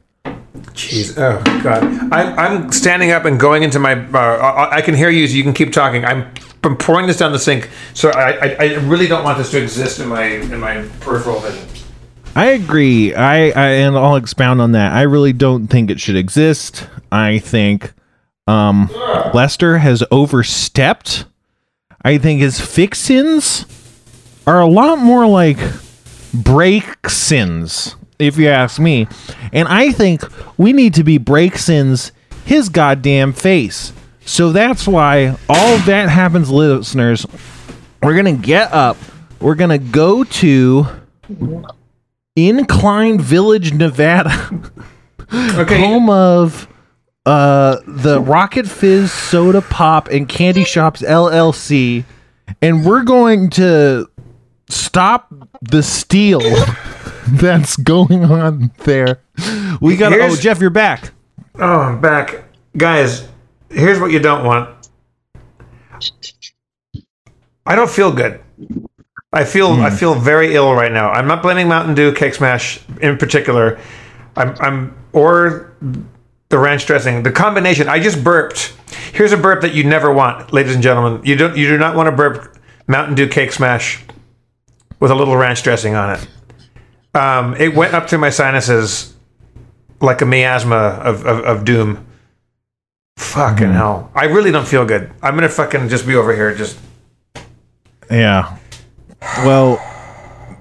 [0.72, 1.84] Jeez, oh god!
[2.10, 3.92] I'm I'm standing up and going into my.
[3.92, 5.28] Uh, I, can hear you.
[5.28, 6.06] So you can keep talking.
[6.06, 6.32] I'm
[6.64, 7.68] I'm pouring this down the sink.
[7.92, 11.40] So I, I I really don't want this to exist in my in my peripheral
[11.40, 11.68] vision.
[12.34, 13.14] I agree.
[13.14, 14.94] I, I and I'll expound on that.
[14.94, 16.88] I really don't think it should exist.
[17.12, 17.92] I think
[18.46, 18.88] um
[19.34, 21.26] Lester has overstepped.
[22.02, 23.66] I think his fixins
[24.46, 25.58] are a lot more like
[26.34, 29.06] break sins, if you ask me.
[29.52, 30.22] And I think
[30.58, 32.12] we need to be break sins
[32.44, 33.92] his goddamn face.
[34.24, 37.26] So that's why all that happens, listeners.
[38.02, 38.96] We're gonna get up.
[39.40, 40.86] We're gonna go to
[42.36, 44.30] Incline Village, Nevada,
[45.32, 45.78] Okay.
[45.80, 46.66] home of
[47.26, 52.04] uh the Rocket Fizz Soda Pop and Candy Shops LLC,
[52.62, 54.08] and we're going to
[54.70, 56.40] stop the steal
[57.28, 59.20] that's going on there.
[59.80, 60.12] We got.
[60.12, 61.12] Oh, Jeff, you're back.
[61.56, 62.44] Oh, I'm back.
[62.76, 63.28] Guys,
[63.70, 64.88] here's what you don't want.
[67.66, 68.40] I don't feel good.
[69.32, 69.96] I feel I hmm.
[69.96, 71.10] feel very ill right now.
[71.10, 73.78] I'm not blaming Mountain Dew Cake Smash in particular.
[74.36, 75.72] I'm I'm or
[76.48, 77.22] the ranch dressing.
[77.22, 77.88] The combination.
[77.88, 78.74] I just burped.
[79.12, 81.24] Here's a burp that you never want, ladies and gentlemen.
[81.24, 82.56] You don't you do not want to burp
[82.88, 84.04] Mountain Dew Cake Smash
[85.00, 86.28] with a little ranch dressing on it.
[87.14, 89.14] Um, it went up to my sinuses
[90.00, 92.06] like a miasma of, of, of doom.
[93.16, 94.10] Fucking hell.
[94.14, 95.10] I really don't feel good.
[95.22, 96.78] I'm gonna fucking just be over here just
[98.10, 98.56] Yeah.
[99.44, 99.76] Well,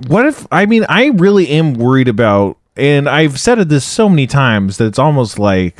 [0.07, 4.09] what if I mean I really am worried about and I've said it this so
[4.09, 5.77] many times that it's almost like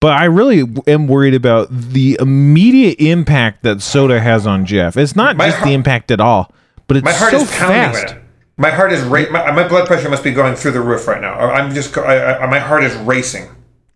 [0.00, 4.96] but I really am worried about the immediate impact that soda has on Jeff.
[4.96, 6.52] It's not My just heart- the impact at all,
[6.86, 8.14] but it's my heart so is pounding fast.
[8.14, 8.22] right.
[8.58, 11.20] My heart is ra- my, my blood pressure must be going through the roof right
[11.20, 11.34] now.
[11.34, 13.48] I'm just I, I, my heart is racing.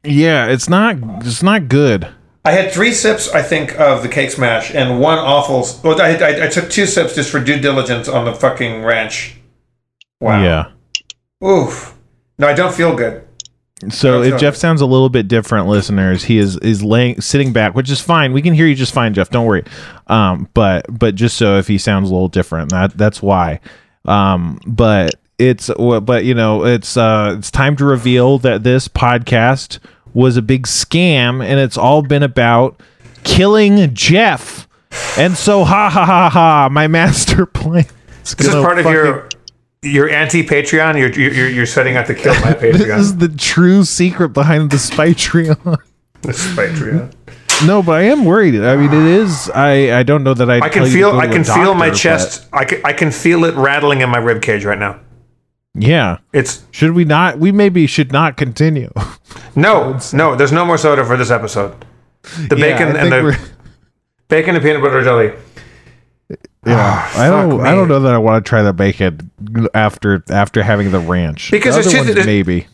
[0.04, 2.08] Yeah, it's not it's not good.
[2.44, 5.66] I had three sips, I think, of the cake smash, and one awful.
[5.84, 9.36] Well, I, I, I took two sips just for due diligence on the fucking ranch.
[10.20, 10.42] Wow.
[10.42, 11.46] Yeah.
[11.46, 11.94] Oof.
[12.38, 13.26] No, I don't feel good.
[13.88, 17.74] So if Jeff sounds a little bit different, listeners, he is is laying sitting back,
[17.74, 18.32] which is fine.
[18.32, 19.30] We can hear you just fine, Jeff.
[19.30, 19.64] Don't worry.
[20.08, 23.60] Um, but but just so if he sounds a little different, that that's why.
[24.04, 25.70] Um, but it's
[26.02, 29.78] but you know it's uh it's time to reveal that this podcast
[30.12, 32.80] was a big scam, and it's all been about
[33.24, 34.68] killing Jeff.
[35.16, 37.86] And so ha ha ha ha, my master plan.
[38.22, 39.28] This is part of your
[39.82, 40.98] your anti Patreon.
[40.98, 42.72] You're, you're you're setting out to kill my Patreon.
[42.72, 45.78] This is the true secret behind the Spytreon.
[46.22, 47.12] this is Patreon.
[47.66, 48.54] No, but I am worried.
[48.62, 49.50] I mean, it is.
[49.50, 52.46] I I don't know that I'd I can feel I can feel my doctor, chest.
[52.52, 54.98] I can, I can feel it rattling in my rib cage right now.
[55.74, 56.18] Yeah.
[56.32, 57.38] It's Should we not?
[57.38, 58.90] We maybe should not continue.
[59.54, 60.34] no no.
[60.36, 61.84] There's no more soda for this episode.
[62.48, 63.38] The Yeah, bacon and the
[64.28, 65.32] bacon and peanut butter jelly.
[66.66, 67.50] Yeah, I don't.
[67.58, 69.30] fuck I don't know that I want to try the bacon
[69.74, 71.50] after after having the ranch.
[71.50, 72.66] Because the there's two- there's- maybe.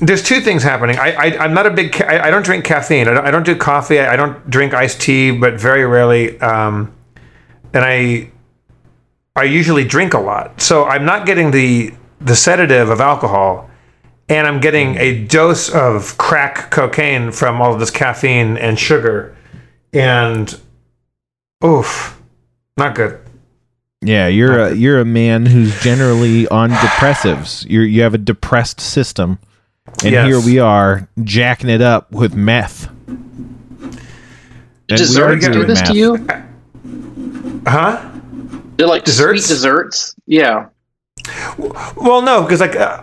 [0.00, 0.98] there's two things happening.
[0.98, 1.92] I, I I'm not a big.
[1.92, 3.06] Ca- I, I don't drink caffeine.
[3.06, 4.00] I don't, I don't do coffee.
[4.00, 6.40] I, I don't drink iced tea, but very rarely.
[6.40, 6.92] Um,
[7.72, 8.30] and I
[9.36, 13.70] I usually drink a lot, so I'm not getting the the sedative of alcohol,
[14.28, 19.36] and I'm getting a dose of crack cocaine from all of this caffeine and sugar,
[19.92, 20.60] and
[21.64, 22.20] oof,
[22.76, 23.20] not good.
[24.00, 27.68] Yeah, you're a you're a man who's generally on depressives.
[27.68, 29.38] You you have a depressed system,
[30.04, 30.26] and Yes.
[30.26, 32.88] here we are jacking it up with meth.
[33.06, 33.14] Do
[34.90, 35.90] And desserts do do this meth.
[35.90, 36.26] to you?
[37.66, 38.08] Huh?
[38.76, 39.46] They're like Desserts?
[39.48, 40.14] sweet desserts.
[40.26, 40.66] Yeah.
[41.96, 43.02] Well, no, because like, uh,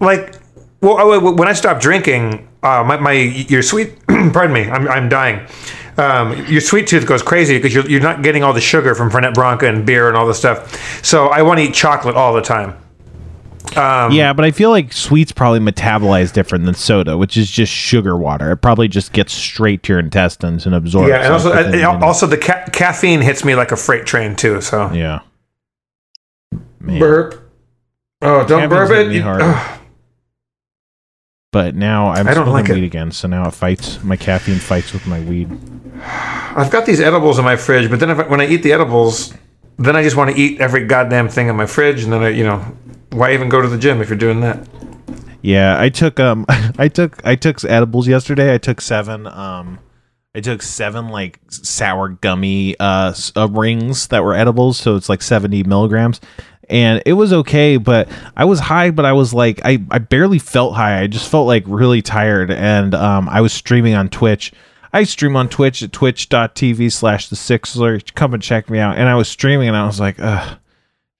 [0.00, 0.34] like,
[0.82, 5.08] well, oh, when I stopped drinking, uh, my, my your sweet, pardon me, I'm I'm
[5.08, 5.46] dying.
[6.00, 9.10] Um, your sweet tooth goes crazy because you're, you're not getting all the sugar from
[9.10, 11.04] Fernet Branca and beer and all this stuff.
[11.04, 12.76] So I want to eat chocolate all the time.
[13.76, 17.70] Um, Yeah, but I feel like sweets probably metabolize different than soda, which is just
[17.70, 18.50] sugar water.
[18.52, 21.10] It probably just gets straight to your intestines and absorbs.
[21.10, 24.34] Yeah, and also, within uh, also the ca- caffeine hits me like a freight train
[24.34, 24.60] too.
[24.62, 25.20] So yeah.
[26.80, 26.98] Man.
[26.98, 27.34] burp.
[28.22, 29.08] Oh, don't Caffeine's burp it.
[29.08, 29.42] me You- hard.
[29.42, 29.80] ugh.
[31.52, 32.84] But now I'm I don't smoking like it.
[32.84, 34.02] again, so now it fights.
[34.04, 35.50] My caffeine fights with my weed.
[36.02, 38.72] I've got these edibles in my fridge, but then if I, when I eat the
[38.72, 39.34] edibles,
[39.76, 42.28] then I just want to eat every goddamn thing in my fridge, and then I,
[42.28, 42.58] you know,
[43.10, 44.64] why even go to the gym if you're doing that?
[45.42, 46.46] Yeah, I took um
[46.78, 48.54] I took I took edibles yesterday.
[48.54, 49.80] I took seven um
[50.34, 55.22] I took seven like sour gummy uh, uh rings that were edibles, so it's like
[55.22, 56.20] 70 milligrams.
[56.68, 60.38] And it was okay, but I was high, but I was like I, I barely
[60.38, 61.00] felt high.
[61.00, 64.52] I just felt like really tired and um I was streaming on Twitch.
[64.92, 68.02] I stream on Twitch at twitch.tv slash the sixler.
[68.14, 68.98] Come and check me out.
[68.98, 70.58] And I was streaming and I was like, ugh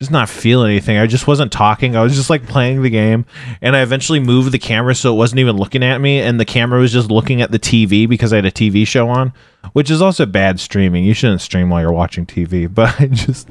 [0.01, 0.97] just not feeling anything.
[0.97, 1.95] I just wasn't talking.
[1.95, 3.27] I was just like playing the game,
[3.61, 6.47] and I eventually moved the camera so it wasn't even looking at me, and the
[6.47, 9.35] camera was just looking at the TV because I had a TV show on,
[9.75, 11.05] which is also bad streaming.
[11.05, 13.49] You shouldn't stream while you're watching TV, but I just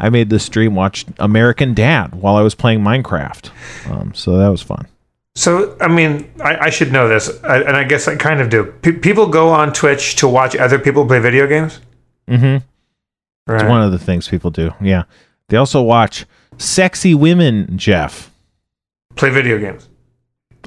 [0.00, 3.50] I made the stream watch American Dad while I was playing Minecraft,
[3.90, 4.88] um, so that was fun.
[5.36, 8.50] So, I mean, I, I should know this, I, and I guess I kind of
[8.50, 8.64] do.
[8.82, 11.78] Pe people go on Twitch to watch other people play video games.
[12.26, 12.64] Mm-hmm.
[13.46, 13.60] Right.
[13.62, 14.74] It's one of the things people do.
[14.80, 15.04] Yeah,
[15.48, 16.26] they also watch
[16.58, 18.30] sexy women, Jeff.
[19.16, 19.88] play video games.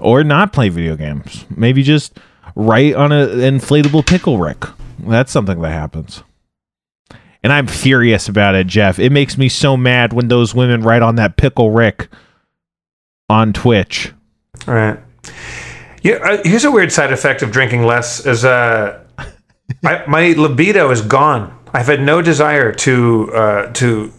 [0.01, 1.45] or not play video games.
[1.55, 2.17] Maybe just
[2.55, 4.65] write on an inflatable pickle rick.
[4.99, 6.23] That's something that happens.
[7.43, 8.99] And I'm furious about it, Jeff.
[8.99, 12.07] It makes me so mad when those women write on that pickle rick
[13.29, 14.13] on Twitch.
[14.67, 14.99] Right.
[16.03, 16.15] Yeah.
[16.15, 19.03] Uh, here's a weird side effect of drinking less: is uh,
[19.83, 21.57] I, my libido is gone.
[21.73, 24.13] I've had no desire to uh, to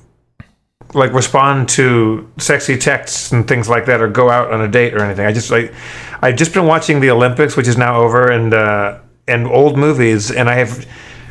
[0.95, 4.95] like respond to sexy texts and things like that, or go out on a date
[4.95, 5.27] or anything.
[5.27, 5.73] I just like
[6.21, 10.31] I've just been watching the Olympics, which is now over, and uh, and old movies,
[10.31, 10.87] and I have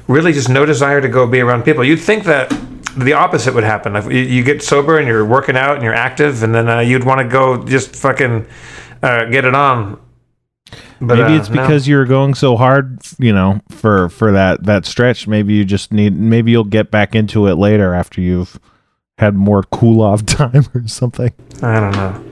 [0.08, 1.84] really just no desire to go be around people.
[1.84, 2.50] You'd think that
[2.98, 3.96] the opposite would happen.
[3.96, 6.80] If you, you get sober and you're working out and you're active, and then uh,
[6.80, 8.46] you'd want to go just fucking
[9.02, 10.00] uh, get it on.
[11.00, 11.62] But, Maybe uh, it's no.
[11.62, 15.28] because you're going so hard, you know, for for that that stretch.
[15.28, 16.18] Maybe you just need.
[16.18, 18.60] Maybe you'll get back into it later after you've
[19.22, 21.32] had more cool off time or something.
[21.62, 22.24] I don't know.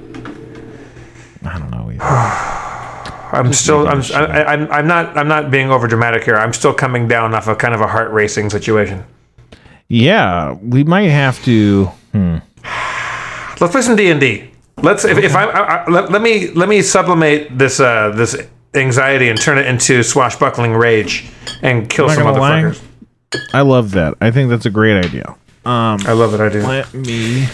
[1.49, 1.89] I don't know.
[1.91, 2.03] Either.
[3.31, 3.87] I'm still.
[3.87, 4.01] I'm.
[4.13, 4.71] I, I- I'm.
[4.71, 5.15] I'm not.
[5.17, 6.35] I'm not being over dramatic here.
[6.35, 9.03] I'm still coming down off a kind of a heart racing situation.
[9.87, 11.85] yeah, we might have to.
[12.11, 12.37] Hmm.
[13.61, 14.49] Let's play some D and D.
[14.81, 15.05] Let's.
[15.05, 18.35] If, if I, I, I let, let me let me sublimate this uh this
[18.73, 21.29] anxiety and turn it into swashbuckling rage
[21.61, 22.61] and kill some gonna lie.
[22.63, 22.83] motherfuckers.
[23.53, 24.15] I love that.
[24.21, 25.35] I think that's a great idea.
[25.65, 26.39] Um, I love it.
[26.39, 26.61] I do.
[26.61, 27.47] let me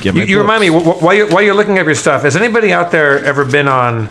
[0.00, 2.22] get You, you remind me wh- wh- while you're, while you're looking up your stuff.
[2.22, 4.08] Has anybody out there ever been on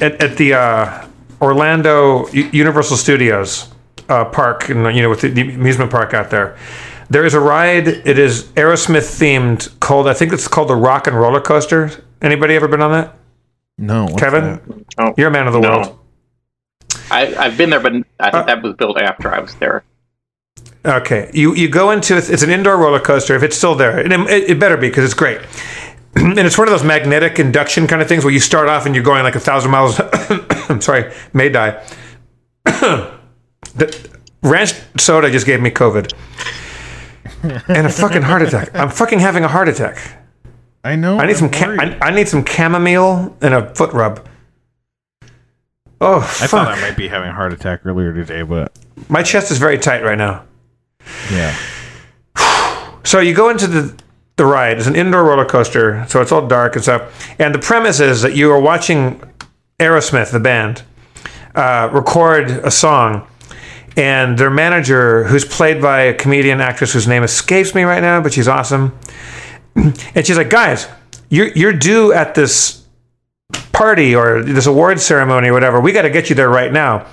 [0.00, 1.06] at, at the uh,
[1.40, 3.72] Orlando U- Universal Studios
[4.08, 4.68] uh, park?
[4.70, 6.56] And you know, with the, the amusement park out there,
[7.10, 7.86] there is a ride.
[7.88, 9.78] It is Aerosmith themed.
[9.80, 11.90] Called I think it's called the Rock and Roller Coaster.
[12.20, 13.14] Anybody ever been on that?
[13.78, 14.84] No, Kevin, that?
[14.98, 15.68] Oh, you're a man of the No.
[15.68, 15.98] world.
[17.10, 19.84] I, I've been there, but I think Uh, that was built after I was there.
[20.86, 24.12] Okay, you you go into it's an indoor roller coaster if it's still there, and
[24.12, 25.40] it, it better be because it's great.
[26.16, 28.94] and it's one of those magnetic induction kind of things where you start off and
[28.94, 29.98] you're going like a thousand miles.
[30.68, 31.82] I'm sorry, may die.
[32.64, 34.10] the
[34.42, 36.12] ranch soda just gave me COVID
[37.68, 38.74] and a fucking heart attack.
[38.74, 39.98] I'm fucking having a heart attack.
[40.84, 41.18] I know.
[41.18, 41.98] I need some I'm ca- worried.
[42.02, 44.28] I, I need some chamomile and a foot rub.
[46.06, 48.76] Oh I thought I might be having a heart attack earlier today, but
[49.08, 50.44] My chest is very tight right now.
[51.32, 51.54] yeah.
[53.04, 53.94] So you go into the
[54.36, 54.78] the ride.
[54.78, 57.30] It's an indoor roller coaster, so it's all dark and stuff.
[57.38, 59.20] And the premise is that you are watching
[59.78, 60.82] Aerosmith, the band,
[61.54, 63.26] uh, record a song.
[63.96, 68.20] And their manager, who's played by a comedian actress whose name escapes me right now,
[68.20, 68.98] but she's awesome.
[69.76, 70.88] And she's like, guys,
[71.28, 72.83] you're, you're due at this
[73.72, 75.80] party or this award ceremony or whatever.
[75.80, 77.06] We got to get you there right now.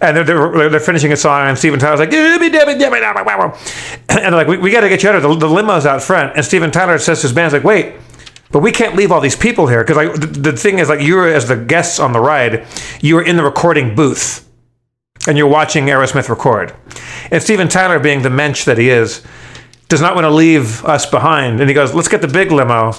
[0.00, 2.14] And they're, they're, they're finishing a song, and Steven Tyler's like, and
[4.08, 6.36] they're like, we, we got to get you out of the, the limo's out front.
[6.36, 7.94] And Steven Tyler says to his band, like, wait,
[8.50, 11.00] but we can't leave all these people here because like the, the thing is like
[11.00, 12.66] you were as the guests on the ride,
[13.00, 14.48] you were in the recording booth,
[15.26, 16.72] and you're watching Aerosmith record.
[17.32, 19.24] And Steven Tyler, being the mensch that he is,
[19.88, 22.92] does not want to leave us behind, and he goes, "Let's get the big limo,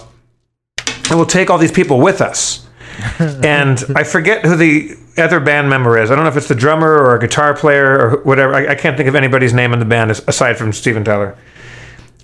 [1.09, 2.64] and we'll take all these people with us."
[3.19, 6.11] and I forget who the other band member is.
[6.11, 8.53] I don't know if it's the drummer or a guitar player or whatever.
[8.53, 11.37] I, I can't think of anybody's name in the band aside from Steven Tyler.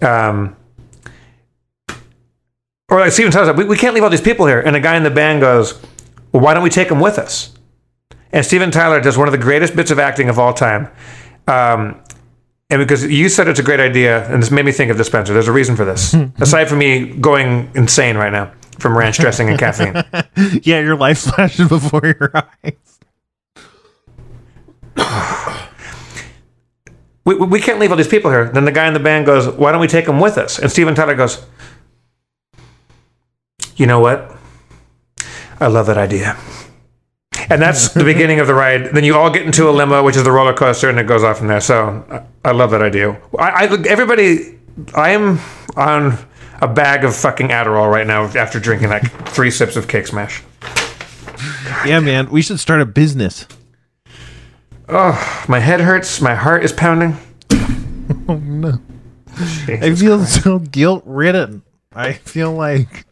[0.02, 0.56] Um,
[2.90, 4.60] or like Steven Tyler's like, we, we can't leave all these people here.
[4.60, 5.82] And the guy in the band goes,
[6.32, 7.54] well, why don't we take them with us?
[8.34, 10.90] And Steven Tyler does one of the greatest bits of acting of all time.
[11.48, 12.02] Um,
[12.70, 15.34] and because you said it's a great idea, and this made me think of Spencer.
[15.34, 16.14] There's a reason for this.
[16.40, 19.94] Aside from me going insane right now from ranch dressing and caffeine.
[20.64, 22.74] yeah, your life flashes before your eyes.
[27.26, 28.50] we, we can't leave all these people here.
[28.50, 30.60] Then the guy in the band goes, Why don't we take them with us?
[30.60, 31.46] And Steven Tyler goes,
[33.76, 34.36] You know what?
[35.60, 36.36] I love that idea.
[37.50, 38.94] And that's the beginning of the ride.
[38.94, 41.24] Then you all get into a limo, which is the roller coaster, and it goes
[41.24, 41.62] off from there.
[41.62, 43.22] So I, I love that idea.
[43.38, 44.58] I, I everybody,
[44.96, 45.40] I am
[45.76, 46.18] on
[46.62, 50.44] a bag of fucking Adderall right now after drinking like three sips of cake smash.
[51.86, 53.48] Yeah, man, we should start a business.
[54.88, 56.22] Oh, my head hurts.
[56.22, 57.18] My heart is pounding.
[58.28, 58.78] Oh no!
[59.68, 61.64] I feel so guilt ridden.
[61.96, 63.06] I feel like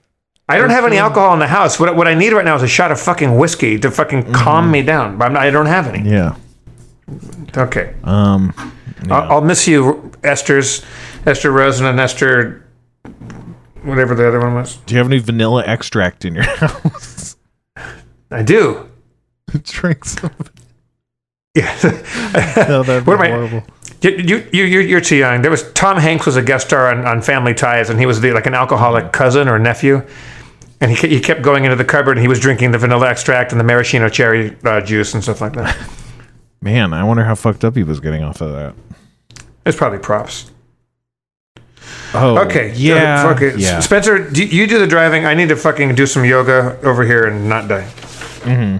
[0.49, 1.79] I don't have any alcohol in the house.
[1.79, 4.33] What, what I need right now is a shot of fucking whiskey to fucking mm-hmm.
[4.33, 5.17] calm me down.
[5.17, 6.09] But not, i don't have any.
[6.09, 6.35] Yeah.
[7.55, 7.95] Okay.
[8.03, 8.53] Um.
[9.09, 10.83] I'll, I'll, miss you, Esther's,
[11.25, 12.68] Esther Rosen and Esther
[13.89, 14.78] whatever the other one was.
[14.86, 17.36] Do you have any vanilla extract in your house?
[18.32, 18.89] I do.
[19.63, 20.32] Drink some.
[21.56, 21.75] Yeah.
[22.69, 23.63] no, that'd be horrible.
[24.02, 25.41] You, you, you, you're too young.
[25.41, 28.21] There was Tom Hanks was a guest star on, on Family Ties, and he was
[28.21, 30.06] the, like an alcoholic cousin or nephew.
[30.80, 33.52] And he, he kept going into the cupboard and he was drinking the vanilla extract
[33.52, 35.78] and the maraschino cherry uh, juice and stuff like that.
[36.62, 38.75] Man, I wonder how fucked up he was getting off of that.
[39.65, 40.52] It's probably props.
[42.13, 42.73] Oh, okay.
[42.75, 43.28] Yeah.
[43.28, 43.56] Uh, okay.
[43.56, 43.80] Yeah.
[43.80, 45.25] Spencer, do you do the driving.
[45.25, 47.84] I need to fucking do some yoga over here and not die.
[48.43, 48.78] Hmm.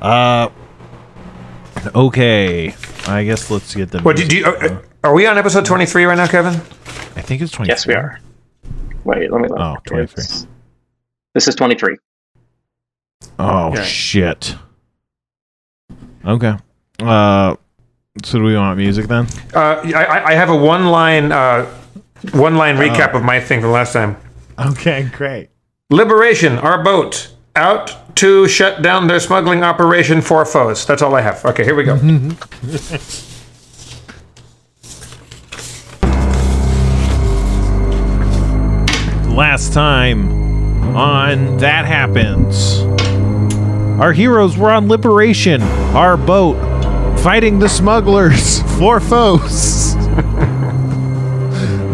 [0.00, 0.48] Uh.
[1.94, 2.74] Okay.
[3.08, 4.00] I guess let's get the.
[4.00, 4.44] What do you?
[4.44, 6.54] Uh, are we on episode twenty three right now, Kevin?
[6.54, 7.68] I think it's twenty.
[7.68, 8.20] Yes, we are.
[9.04, 9.58] Wait, let me look.
[9.58, 10.22] Oh, 23.
[10.22, 10.46] It's,
[11.34, 11.96] this is twenty three.
[13.38, 13.84] Oh okay.
[13.84, 14.54] shit.
[16.24, 16.56] Okay.
[17.00, 17.56] Uh.
[18.24, 19.26] So do we want music then?
[19.54, 21.70] Uh, I, I have a one line uh,
[22.32, 24.16] one line recap uh, of my thing from last time.
[24.58, 25.50] Okay, great.
[25.90, 30.86] Liberation, our boat, out to shut down their smuggling operation for foes.
[30.86, 31.44] That's all I have.
[31.44, 31.94] Okay, here we go.
[39.36, 42.80] Last time on That Happens,
[44.00, 45.60] our heroes were on liberation,
[45.94, 46.56] our boat,
[47.20, 49.94] fighting the smugglers for foes.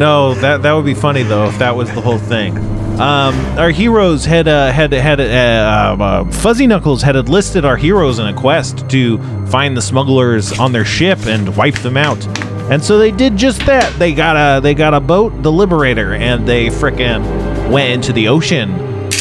[0.03, 2.59] No, that that would be funny though if that was the whole thing.
[2.99, 8.19] Um, our heroes had uh, had had uh, uh, Fuzzy Knuckles had enlisted our heroes
[8.19, 12.27] in a quest to find the smugglers on their ship and wipe them out.
[12.69, 13.97] And so they did just that.
[14.01, 18.27] They got a they got a boat, the Liberator, and they frickin' went into the
[18.27, 18.73] ocean,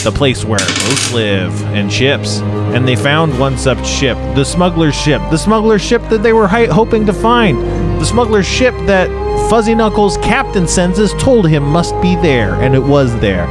[0.04, 2.40] the place where boats live and ships.
[2.74, 6.48] And they found one such ship, the smuggler's ship, the smuggler's ship that they were
[6.48, 7.60] hi- hoping to find,
[8.02, 9.21] the smuggler's ship that
[9.52, 13.48] Fuzzy Knuckles' captain senses told him must be there, and it was there.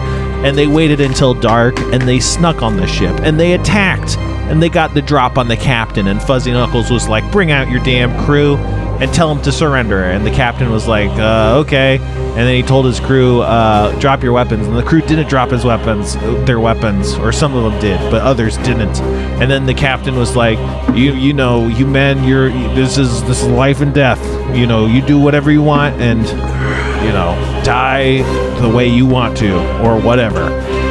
[0.47, 4.17] And they waited until dark, and they snuck on the ship, and they attacked,
[4.49, 6.07] and they got the drop on the captain.
[6.07, 8.57] And Fuzzy Knuckles was like, "Bring out your damn crew."
[9.01, 10.05] And tell him to surrender.
[10.05, 11.99] And the captain was like, uh, okay.
[11.99, 14.67] And then he told his crew, uh, drop your weapons.
[14.67, 16.15] And the crew didn't drop his weapons,
[16.47, 19.01] their weapons, or some of them did, but others didn't.
[19.41, 20.59] And then the captain was like,
[20.95, 24.21] you, you know, you men, you're this is this is life and death.
[24.55, 26.21] You know, you do whatever you want, and
[27.05, 27.35] you know,
[27.65, 28.23] die
[28.61, 30.51] the way you want to, or whatever.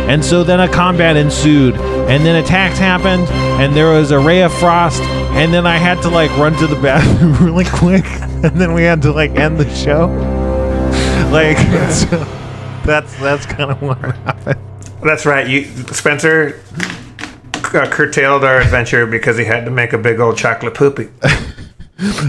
[0.10, 3.28] And so then a combat ensued, and then attacks happened,
[3.62, 6.66] and there was a ray of frost, and then I had to like run to
[6.66, 8.05] the bathroom really quick,
[8.43, 10.07] and then we had to like end the show.
[11.30, 11.57] Like
[11.91, 12.18] so
[12.84, 14.60] that's that's kind of what happened.
[15.03, 15.47] That's right.
[15.47, 16.60] You, Spencer,
[17.53, 21.10] uh, curtailed our adventure because he had to make a big old chocolate poopy.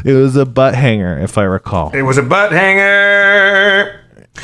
[0.04, 1.92] It was a butt hanger, if I recall.
[1.94, 3.99] It was a butt hanger.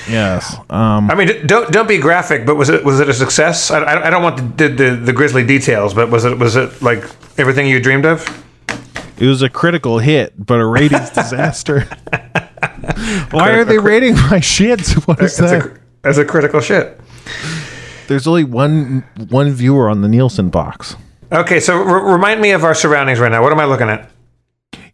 [0.09, 0.57] Yes.
[0.69, 3.71] Um, I mean, don't don't be graphic, but was it was it a success?
[3.71, 6.83] I, I, I don't want the, the the grisly details, but was it was it
[6.83, 7.05] like
[7.39, 8.27] everything you dreamed of?
[9.19, 11.89] it was a critical hit, but a ratings disaster.
[13.31, 14.81] Why are they rating my shit?
[15.07, 15.67] What is As that?
[15.67, 15.79] a,
[16.09, 17.01] as a critical shit.
[18.09, 20.97] There's only one one viewer on the Nielsen box.
[21.33, 23.43] Okay, so r- remind me of our surroundings right now.
[23.43, 24.11] What am I looking at?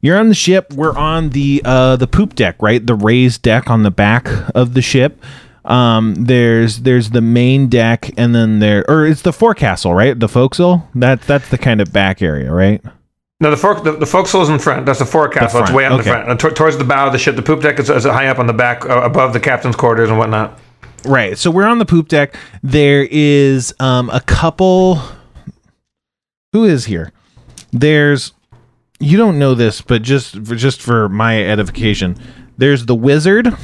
[0.02, 0.72] You're on the ship.
[0.72, 2.84] We're on the uh, the poop deck, right?
[2.84, 5.22] The raised deck on the back of the ship.
[5.64, 10.18] Um, there's there's the main deck, and then there, or it's the forecastle, right?
[10.18, 10.88] The forecastle.
[10.96, 12.82] That that's the kind of back area, right?
[13.40, 14.86] No, the fork the, the forecastle is in front.
[14.86, 15.60] That's the forecastle.
[15.60, 16.10] The It's way up in okay.
[16.10, 17.36] the front, and tor- towards the bow of the ship.
[17.36, 20.08] The poop deck is, is high up on the back, uh, above the captain's quarters
[20.10, 20.58] and whatnot.
[21.04, 21.38] Right.
[21.38, 22.36] So we're on the poop deck.
[22.64, 25.00] There is um a couple
[26.52, 27.12] Who is here?
[27.72, 28.32] There's
[29.02, 32.16] you don't know this, but just for, just for my edification,
[32.56, 33.54] there's the wizard,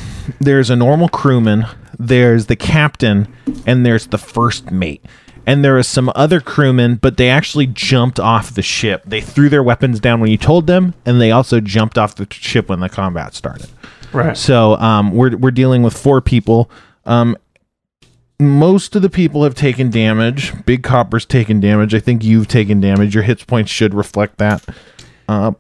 [0.41, 1.66] there's a normal crewman,
[1.99, 3.32] there's the captain,
[3.66, 5.05] and there's the first mate.
[5.47, 9.03] And there is some other crewmen, but they actually jumped off the ship.
[9.07, 12.26] They threw their weapons down when you told them, and they also jumped off the
[12.30, 13.70] ship when the combat started.
[14.12, 14.36] Right.
[14.36, 16.70] So um, we're we're dealing with four people.
[17.07, 17.36] Um,
[18.39, 20.53] most of the people have taken damage.
[20.64, 21.95] Big Copper's taken damage.
[21.95, 23.14] I think you've taken damage.
[23.14, 24.64] Your hit points should reflect that.
[25.29, 25.53] Uh,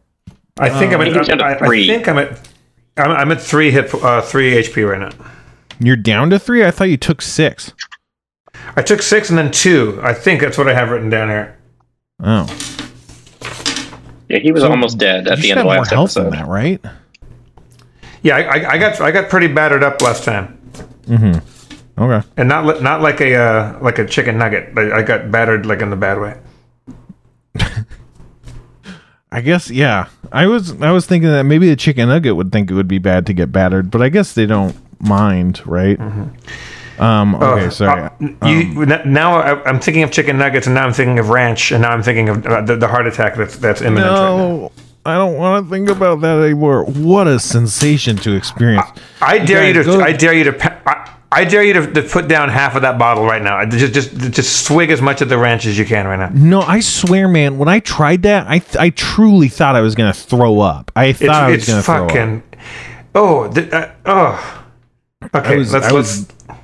[0.58, 1.08] I think I'm at.
[1.08, 1.86] it's down I, I three.
[1.86, 2.48] think I'm at.
[2.96, 5.10] I'm, I'm at three hit, uh, three HP right now.
[5.78, 6.64] you're down to three.
[6.64, 7.72] I thought you took six.
[8.76, 10.00] I took six and then two.
[10.02, 11.56] I think that's what I have written down here.
[12.20, 12.44] Oh,
[14.28, 16.24] Yeah, he was almost dead at the end of have more last health episode.
[16.24, 16.80] than that, right?
[18.22, 20.58] Yeah, I, I, I got I got pretty battered up last time,
[21.06, 22.02] Mm-hmm.
[22.02, 22.26] Okay.
[22.36, 24.76] and not li- not like a uh, like a chicken nugget.
[24.76, 26.36] I, I got battered like in the bad way.
[29.30, 30.08] I guess yeah.
[30.32, 32.98] I was I was thinking that maybe the chicken nugget would think it would be
[32.98, 35.98] bad to get battered, but I guess they don't mind, right?
[36.98, 37.34] Um.
[37.36, 37.66] Okay.
[37.66, 38.02] Uh, sorry.
[38.02, 41.28] uh, you, n- now I, I'm thinking of chicken nuggets, and now I'm thinking of
[41.28, 44.06] ranch, and now I'm thinking of uh, the, the heart attack that's that's imminent.
[44.10, 44.72] Right no,
[45.06, 46.84] I don't want to think about that anymore.
[46.84, 48.86] What a sensation to experience.
[49.22, 51.92] I dare you guys to go- I dare you to I, I dare you to,
[51.92, 53.62] to put down half of that bottle right now.
[53.66, 56.30] Just just just swig as much of the ranch as you can right now.
[56.32, 57.58] No, I swear, man.
[57.58, 60.90] When I tried that, I th- I truly thought I was gonna throw up.
[60.96, 62.10] I thought I was It's, gonna it's throw up.
[62.10, 62.42] fucking.
[63.14, 64.64] Oh, th- uh, oh.
[65.34, 66.58] Okay, was- let's was- let's.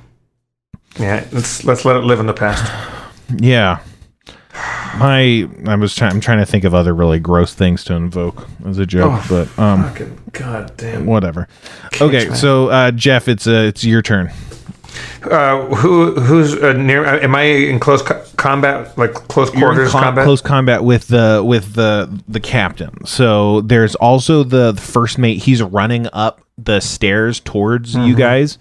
[0.99, 2.71] Yeah, let's let's let it live in the past.
[3.39, 3.79] Yeah.
[4.97, 6.11] My, I was trying.
[6.13, 9.25] I'm trying to think of other really gross things to invoke as a joke, Oh,
[9.27, 11.05] but um, Fucking goddamn.
[11.05, 11.49] whatever.
[11.99, 14.31] Okay, so uh, Jeff, it's uh, it's your turn.
[15.23, 17.05] Uh, who who's uh, near?
[17.05, 20.25] Uh, am I in close co- combat, like close quarters com- combat?
[20.25, 23.05] close combat with the with the the captain.
[23.05, 25.43] So there's also the, the first mate.
[25.43, 28.07] He's running up the stairs towards Mm-hmm.
[28.07, 28.57] you guys,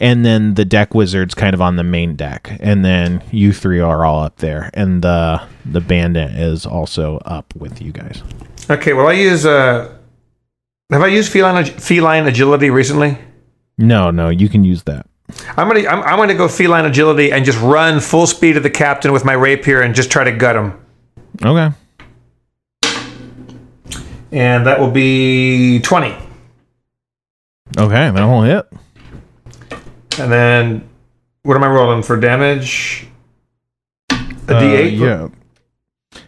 [0.00, 3.80] and then the deck wizard's kind of on the main deck, and then you three
[3.80, 8.22] are all up there, and the the bandit is also up with you guys.
[8.70, 9.44] Okay, well I use.
[9.44, 9.92] Uh,
[10.90, 13.18] have I used feline feline agility recently?
[13.76, 15.06] No, no, you can use that.
[15.56, 18.70] I'm gonna I'm, I'm gonna go feline agility and just run full speed at the
[18.70, 20.80] captain with my rapier and just try to gut him.
[21.44, 21.70] Okay.
[24.32, 26.14] And that will be twenty.
[27.76, 28.66] Okay, that'll hit.
[30.18, 30.88] And then
[31.42, 33.06] what am I rolling for damage?
[34.10, 34.98] A Uh, D8.
[34.98, 35.28] yeah.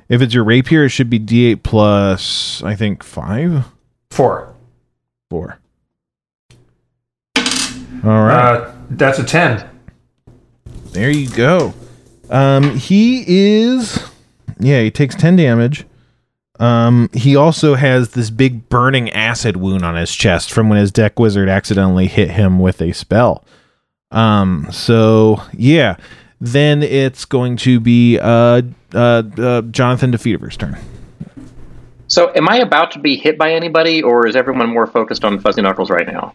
[0.09, 3.65] If it's your rapier, it should be D8 plus, I think, five?
[4.11, 4.55] Four.
[5.31, 5.59] Four.
[7.37, 8.57] All right.
[8.61, 9.69] Uh, that's a ten.
[10.93, 11.75] There you go.
[12.31, 14.03] Um, he is,
[14.59, 15.87] yeah, he takes 10 damage.
[16.61, 20.91] Um, he also has this big burning acid wound on his chest from when his
[20.91, 23.45] deck wizard accidentally hit him with a spell.
[24.11, 25.97] Um, so yeah,
[26.41, 28.63] then it's going to be uh,
[28.93, 30.77] uh, uh Jonathan DeFever's turn.
[32.09, 35.39] So, am I about to be hit by anybody, or is everyone more focused on
[35.39, 36.35] Fuzzy Knuckles right now?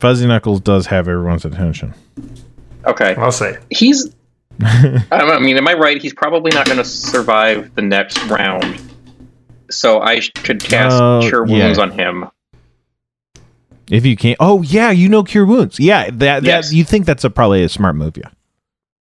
[0.00, 1.94] Fuzzy Knuckles does have everyone's attention.
[2.86, 3.58] Okay, I'll say.
[3.70, 4.14] he's.
[4.62, 6.00] I don't know, I mean, am I right?
[6.00, 8.80] He's probably not going to survive the next round.
[9.70, 11.64] So I sh- could cast Uh, Cure yeah.
[11.64, 12.26] Wounds on him.
[13.90, 15.78] If you can't, oh yeah, you know cure wounds.
[15.78, 16.70] Yeah, that Yes.
[16.70, 18.16] that you think that's a probably a smart move.
[18.16, 18.30] Yeah.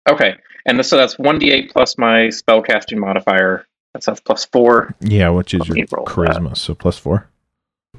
[0.08, 0.36] Okay,
[0.68, 3.66] and so that's one d8 plus my spellcasting modifier.
[3.94, 4.94] That's that's plus four.
[5.02, 7.28] Yeah, which is Let your me charisma, so plus four.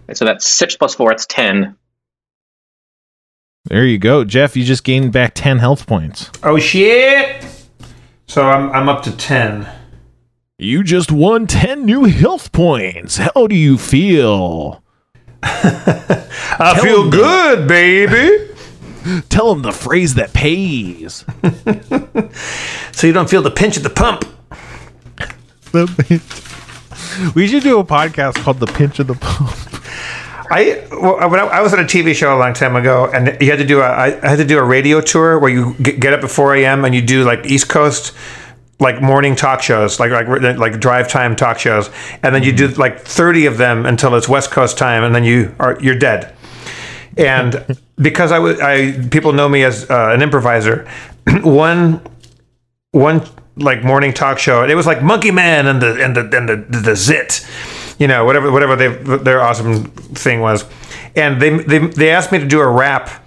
[0.07, 1.11] And so that's six plus four.
[1.11, 1.75] It's ten.
[3.69, 4.57] There you go, Jeff.
[4.57, 6.31] You just gained back ten health points.
[6.43, 7.45] Oh shit!
[8.27, 9.69] So I'm I'm up to ten.
[10.59, 13.17] You just won ten new health points.
[13.19, 14.83] How do you feel?
[15.43, 17.11] I feel them.
[17.11, 18.53] good, baby.
[19.29, 21.25] Tell them the phrase that pays.
[22.97, 24.25] So you don't feel the pinch at the pump.
[27.35, 29.76] we should do a podcast called "The Pinch of the Pump."
[30.51, 33.37] I well, when I, I was on a TV show a long time ago, and
[33.41, 36.01] you had to do a I, had to do a radio tour where you get,
[36.01, 36.85] get up at 4 a.m.
[36.85, 38.15] and you do like East Coast
[38.79, 40.29] like morning talk shows, like like
[40.59, 41.91] like drive time talk shows,
[42.23, 45.25] and then you do like 30 of them until it's West Coast time, and then
[45.25, 46.35] you are you're dead.
[47.17, 50.89] And because I was I people know me as uh, an improviser,
[51.43, 52.01] one
[52.93, 53.27] one
[53.57, 54.65] like morning talk show.
[54.65, 57.47] It was like Monkey Man and the and the and the the Zit,
[57.99, 60.65] you know, whatever whatever they, their awesome thing was,
[61.15, 63.23] and they they they asked me to do a rap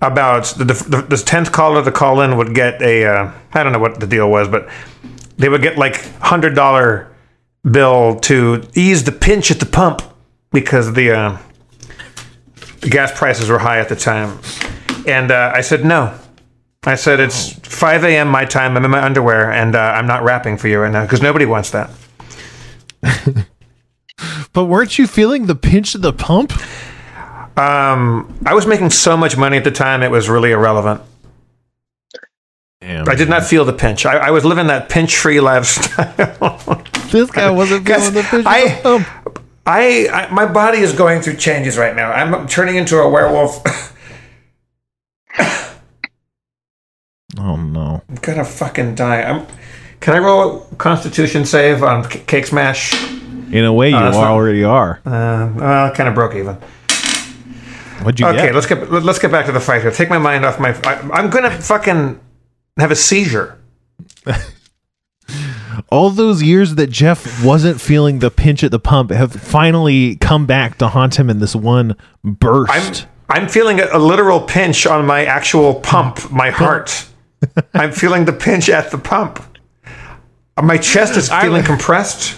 [0.00, 3.72] about the the, the tenth caller to call in would get a uh, I don't
[3.72, 4.68] know what the deal was, but
[5.36, 7.14] they would get like hundred dollar
[7.70, 10.02] bill to ease the pinch at the pump
[10.52, 11.38] because the uh,
[12.80, 14.38] the gas prices were high at the time,
[15.06, 16.18] and uh, I said no.
[16.84, 18.28] I said it's 5 a.m.
[18.28, 18.76] my time.
[18.76, 21.44] I'm in my underwear, and uh, I'm not rapping for you right now because nobody
[21.44, 21.90] wants that.
[24.58, 26.52] But weren't you feeling the pinch of the pump?
[27.56, 31.00] Um, I was making so much money at the time; it was really irrelevant.
[32.80, 34.04] Damn, I did not feel the pinch.
[34.04, 36.82] I, I was living that pinch-free lifestyle.
[37.12, 39.40] This guy wasn't feeling the pinch I- the pump.
[39.64, 42.10] I, I my body is going through changes right now.
[42.10, 43.62] I'm turning into a werewolf.
[47.38, 48.02] Oh no!
[48.08, 49.22] I'm gonna fucking die.
[49.22, 49.46] I'm.
[50.00, 52.92] Can I roll a Constitution save on Cake Smash?
[53.50, 55.00] In a way, you not- already are.
[55.06, 56.56] Uh, well, kind of broke even.
[58.02, 58.54] What'd you Okay, get?
[58.54, 59.90] let's get let's get back to the fight here.
[59.90, 60.70] Take my mind off my.
[60.84, 62.20] I, I'm gonna fucking
[62.78, 63.58] have a seizure.
[65.90, 70.44] All those years that Jeff wasn't feeling the pinch at the pump have finally come
[70.46, 73.06] back to haunt him in this one burst.
[73.28, 77.06] I'm I'm feeling a, a literal pinch on my actual pump, my heart.
[77.74, 79.42] I'm feeling the pinch at the pump.
[80.62, 82.36] My chest is feeling compressed.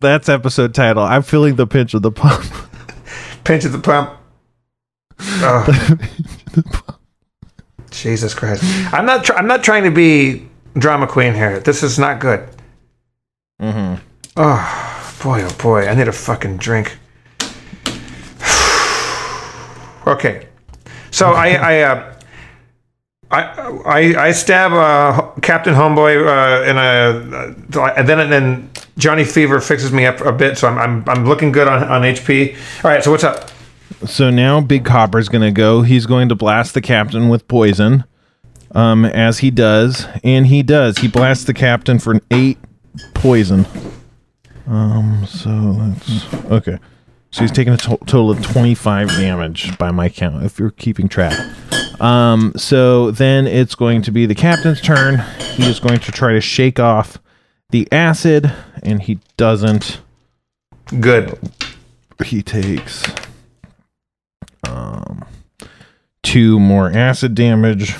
[0.00, 1.02] That's episode title.
[1.02, 2.44] I'm feeling the pinch of the pump.
[3.44, 4.18] Pinch of the pump.
[5.18, 5.98] Oh.
[7.90, 8.64] Jesus Christ!
[8.92, 9.24] I'm not.
[9.24, 11.60] Try, I'm not trying to be drama queen here.
[11.60, 12.48] This is not good.
[13.60, 14.02] Mm-hmm.
[14.36, 15.42] Oh boy!
[15.42, 15.86] Oh boy!
[15.86, 16.96] I need a fucking drink.
[20.06, 20.48] okay,
[21.10, 22.14] so I I uh,
[23.30, 23.42] I,
[23.84, 29.24] I I stab uh, Captain Homeboy uh, in a uh, and then and then Johnny
[29.24, 32.54] Fever fixes me up a bit, so I'm I'm, I'm looking good on, on HP.
[32.84, 33.50] All right, so what's up?
[34.06, 35.82] So now Big Copper's going to go.
[35.82, 38.04] He's going to blast the captain with poison.
[38.74, 40.98] Um, as he does, and he does.
[40.98, 42.58] He blasts the captain for an eight
[43.12, 43.66] poison.
[44.66, 46.78] Um, so that's okay.
[47.30, 50.42] So he's taking a to- total of twenty-five damage by my count.
[50.44, 51.38] If you're keeping track.
[52.00, 55.18] Um, so then it's going to be the captain's turn.
[55.38, 57.18] He is going to try to shake off
[57.72, 58.52] the acid,
[58.82, 60.00] and he doesn't
[61.00, 61.38] Good.
[62.24, 63.04] he takes
[64.64, 65.24] um
[66.22, 67.96] two more acid damage.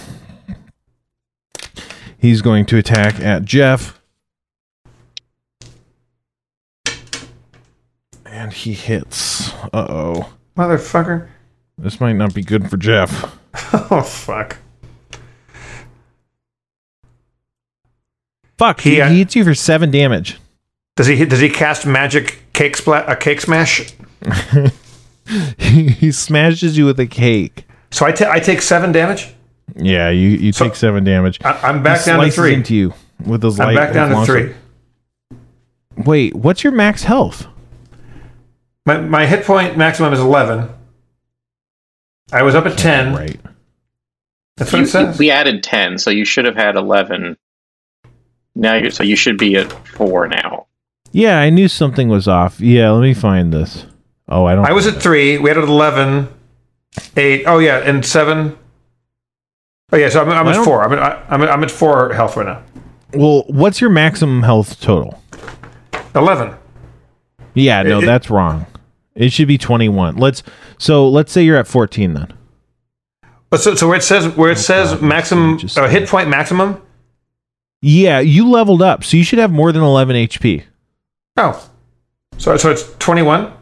[2.18, 3.99] He's going to attack at Jeff.
[8.25, 9.53] And he hits.
[9.73, 10.33] Uh oh.
[10.57, 11.29] Motherfucker.
[11.77, 13.39] This might not be good for Jeff.
[13.91, 14.57] Oh fuck.
[18.63, 18.81] Fuck.
[18.83, 20.39] He, He, uh, he hits you for seven damage.
[20.95, 23.93] Does he does he cast magic cake splat a cake smash?
[25.59, 27.65] he, he smashes you with a cake.
[27.91, 29.35] So I ta- I take seven damage.
[29.75, 31.41] Yeah, you, you take seven damage.
[31.45, 32.55] I- I'm back he down to slices three.
[32.55, 32.95] into you
[33.27, 33.75] with his I'm light.
[33.77, 34.53] back down to three.
[34.53, 36.07] sword.
[36.07, 37.49] Wait, what's your max health?
[38.87, 40.69] My my hit point maximum is eleven.
[42.31, 43.13] I was up at ten.
[43.13, 43.41] Right.
[44.57, 45.19] That's what You- it says.
[45.19, 47.37] we added 10, so you should have had 11.
[48.55, 50.66] Now you so you should be at 4 now.
[51.12, 52.61] Yeah, I knew something was off.
[52.61, 53.86] Yeah, let me find this.
[54.28, 54.64] Oh, I don't.
[54.66, 55.36] I was at three.
[55.38, 56.28] We had at 11,
[57.16, 57.44] 8.
[57.46, 58.57] Oh yeah, and seven.
[59.92, 60.82] Oh yeah, so I'm, I'm at four.
[60.82, 62.62] I'm at, I'm at I'm at four health right now.
[63.12, 65.22] Well, what's your maximum health total?
[66.14, 66.55] Eleven.
[67.53, 68.66] Yeah, no, It- that's wrong.
[69.14, 70.16] It should be 21.
[70.16, 70.42] Let's
[70.78, 72.32] so let's say you're at 14 then.
[73.50, 76.30] But so so where it says where it says God, maximum just- uh, hit point
[76.30, 76.80] maximum.
[77.85, 80.62] Yeah, you leveled up, so you should have more than 11 HP.
[81.37, 81.68] Oh,
[82.39, 83.53] so so it's twenty one.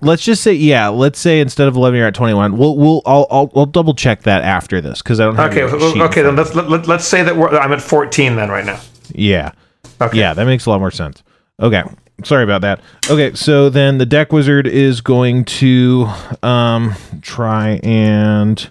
[0.00, 0.88] let's just say yeah.
[0.88, 2.56] Let's say instead of eleven, you're at twenty one.
[2.56, 5.64] We'll we'll I'll, I'll I'll double check that after this because I don't have Okay,
[5.64, 6.22] well, okay.
[6.22, 8.80] Then let's let, let, let's say that we're, I'm at 14 then right now.
[9.12, 9.52] yeah
[10.00, 10.18] Okay.
[10.18, 11.22] yeah that makes a lot more sense.
[11.60, 11.82] Okay,
[12.24, 12.80] sorry about that.
[13.10, 16.06] Okay, so then the deck wizard is going to
[16.42, 18.70] um try and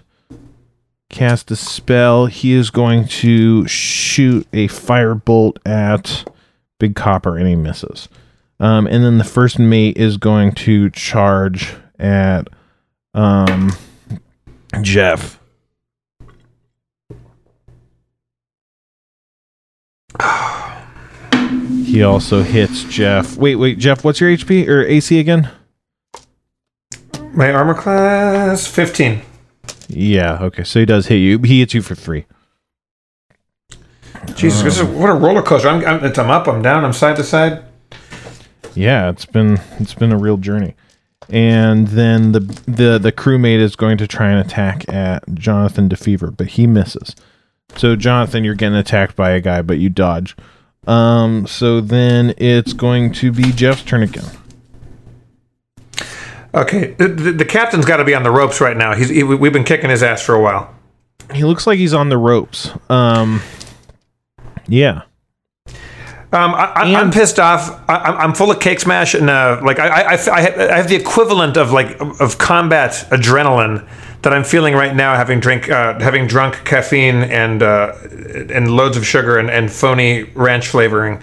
[1.14, 2.26] cast a spell.
[2.26, 6.28] He is going to shoot a firebolt at
[6.80, 8.08] Big Copper and he misses.
[8.58, 12.48] Um, and then the first mate is going to charge at
[13.14, 13.72] um,
[14.82, 15.38] Jeff.
[21.84, 23.36] he also hits Jeff.
[23.36, 25.48] Wait, wait, Jeff, what's your HP or AC again?
[27.32, 29.22] My armor class 15.
[29.94, 31.38] Yeah, okay, so he does hit you.
[31.38, 32.26] He hits you for three.
[34.34, 35.68] Jesus, this is what a roller coaster.
[35.68, 37.62] I'm, I'm, I'm up, I'm down, I'm side to side.
[38.74, 40.74] Yeah, it's been it's been a real journey.
[41.28, 46.36] And then the the the crewmate is going to try and attack at Jonathan DeFever,
[46.36, 47.14] but he misses.
[47.76, 50.36] So Jonathan, you're getting attacked by a guy, but you dodge.
[50.86, 54.26] Um, so then it's going to be Jeff's turn again.
[56.54, 58.94] Okay, the, the, the captain's got to be on the ropes right now.
[58.94, 60.72] He's he, we've been kicking his ass for a while.
[61.32, 62.70] He looks like he's on the ropes.
[62.88, 63.40] Um,
[64.68, 65.02] yeah.
[66.32, 67.70] Um, I, I, I'm pissed off.
[67.88, 70.58] I, I'm- I'm full of cake smash, and uh, like I, I, I, I have-
[70.70, 73.88] I have the equivalent of like of combat adrenaline
[74.22, 77.94] that I'm feeling right now, having drink, uh, having drunk caffeine and uh,
[78.50, 81.22] and loads of sugar and, and phony ranch flavoring,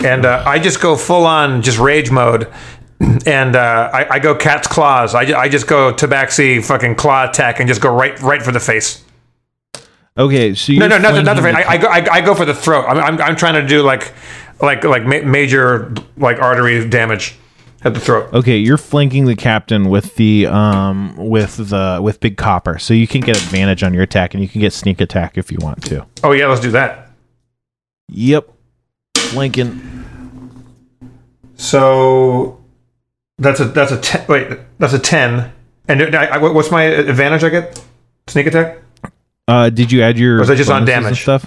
[0.00, 2.52] and uh, I just go full on just rage mode.
[3.26, 5.14] And uh, I, I go cat's claws.
[5.14, 8.60] I, I just go tabaxi fucking claw attack and just go right right for the
[8.60, 9.04] face.
[10.16, 11.54] Okay, so No, no, not the, not the face.
[11.54, 12.84] I, I go, I, I go for the throat.
[12.86, 14.12] I'm, I'm, I'm trying to do like,
[14.60, 17.36] like, like ma- major like artery damage
[17.84, 18.32] at the throat.
[18.32, 23.06] Okay, you're flanking the captain with the um with the with Big Copper, so you
[23.06, 25.82] can get advantage on your attack, and you can get sneak attack if you want
[25.86, 26.06] to.
[26.22, 27.10] Oh yeah, let's do that.
[28.08, 28.48] Yep,
[29.16, 30.04] flanking.
[31.56, 32.61] So
[33.42, 35.52] that's a that's a ten, wait that's a ten.
[35.88, 37.42] And I, I, what's my advantage?
[37.44, 37.84] I get
[38.28, 38.78] sneak attack.
[39.48, 40.38] Uh, did you add your?
[40.38, 41.22] Was that just on damage?
[41.22, 41.46] stuff?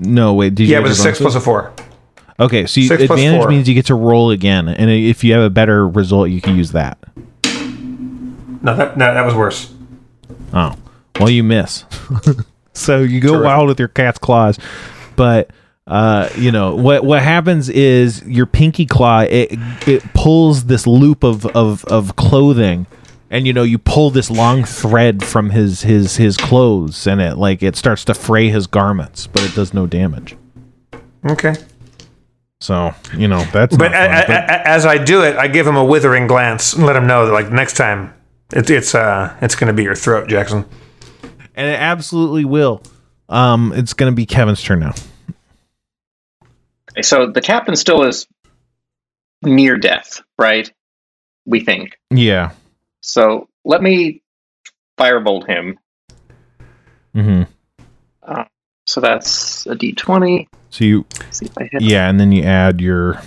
[0.00, 0.54] No, wait.
[0.54, 0.72] Did you?
[0.72, 1.72] Yeah, it was a six plus a four.
[2.38, 5.42] Okay, so you, six advantage means you get to roll again, and if you have
[5.42, 6.98] a better result, you can use that.
[8.62, 9.72] No, that no, that was worse.
[10.52, 10.74] Oh,
[11.18, 11.84] well, you miss.
[12.74, 13.46] so you go Terrific.
[13.46, 14.58] wild with your cat's claws,
[15.14, 15.50] but
[15.86, 17.04] uh, you know what?
[17.04, 19.50] What happens is your pinky claw it
[19.86, 22.86] it pulls this loop of of of clothing,
[23.30, 27.36] and you know you pull this long thread from his his his clothes, and it
[27.38, 30.36] like it starts to fray his garments, but it does no damage.
[31.24, 31.54] Okay.
[32.60, 35.84] So you know that's But, fun, a, as I do it, I give him a
[35.84, 38.12] withering glance and let him know that like next time,
[38.52, 40.64] it's it's uh it's gonna be your throat, Jackson.
[41.54, 42.82] and it absolutely will.
[43.28, 44.94] Um, it's gonna be Kevin's turn now.
[47.02, 48.26] So the captain still is
[49.42, 50.72] near death, right?
[51.44, 51.98] We think.
[52.10, 52.52] Yeah.
[53.00, 54.22] So let me
[54.98, 55.78] firebolt him.
[57.14, 57.42] Mm-hmm.
[58.86, 60.46] So that's a d20.
[60.70, 61.82] So you Let's see if I hit.
[61.82, 63.20] Yeah, and then you add your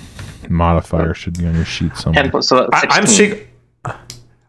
[0.47, 2.29] modifier should be on your sheet somewhere.
[2.31, 3.45] plus, so I, I'm 16.
[3.85, 3.97] sec-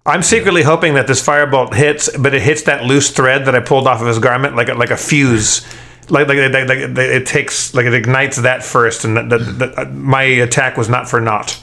[0.07, 3.61] I'm secretly hoping that this firebolt hits, but it hits that loose thread that I
[3.61, 5.67] pulled off of his garment like a, like a fuse.
[6.11, 9.39] Like, like, like, like, like it takes like it ignites that first, and that, that,
[9.59, 11.61] that, uh, my attack was not for naught.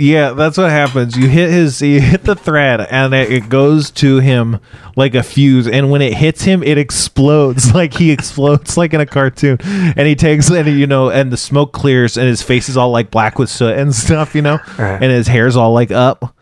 [0.00, 1.16] Yeah, that's what happens.
[1.16, 4.60] You hit his, you hit the thread, and it, it goes to him
[4.94, 5.66] like a fuse.
[5.66, 9.58] And when it hits him, it explodes like he explodes like in a cartoon.
[9.62, 12.90] And he takes, and you know, and the smoke clears, and his face is all
[12.92, 15.02] like black with soot and stuff, you know, Right.
[15.02, 16.32] and his hair's all like up.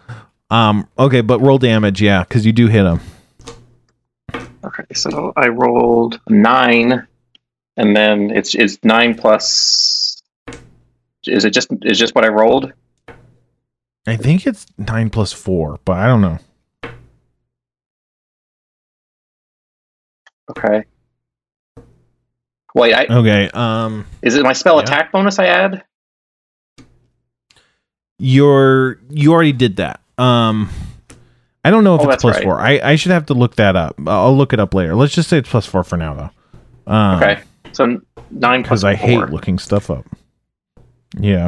[0.50, 3.00] Um, okay, but roll damage, yeah, because you do hit him.
[4.64, 7.06] Okay, so I rolled nine,
[7.76, 10.22] and then it's is nine plus.
[11.26, 12.72] Is it just is just what I rolled?
[14.06, 16.38] I think it's nine plus four, but I don't know.
[20.50, 20.84] Okay.
[22.74, 24.82] Wait, I, Okay, um, is it my spell Yeah.
[24.82, 25.82] attack bonus I add?
[28.18, 30.00] you're you already did that.
[30.16, 30.70] Um,
[31.64, 32.44] I don't know if Oh, it's plus right.
[32.44, 32.58] four.
[32.60, 33.94] I I should have to look that up.
[34.06, 34.94] I'll look it up later.
[34.94, 36.14] Let's just say it's plus four for now,
[36.86, 36.92] though.
[36.92, 37.42] Um, Okay,
[37.76, 38.00] so
[38.30, 40.06] nine plus because I hate looking stuff up.
[41.18, 41.46] Yeah.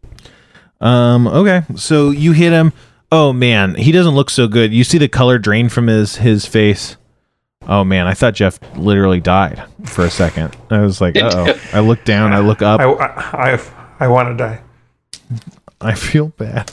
[0.80, 1.26] um.
[1.26, 1.62] Okay.
[1.74, 2.72] So you hit him.
[3.10, 4.72] Oh man, he doesn't look so good.
[4.72, 6.96] You see the color drain from his his face.
[7.68, 10.56] Oh man, I thought Jeff literally died for a second.
[10.70, 11.60] I was like, uh oh.
[11.72, 12.32] I look down.
[12.32, 12.80] I look up.
[12.80, 13.60] I I, I,
[14.00, 14.62] I want to die.
[15.80, 16.72] I feel bad.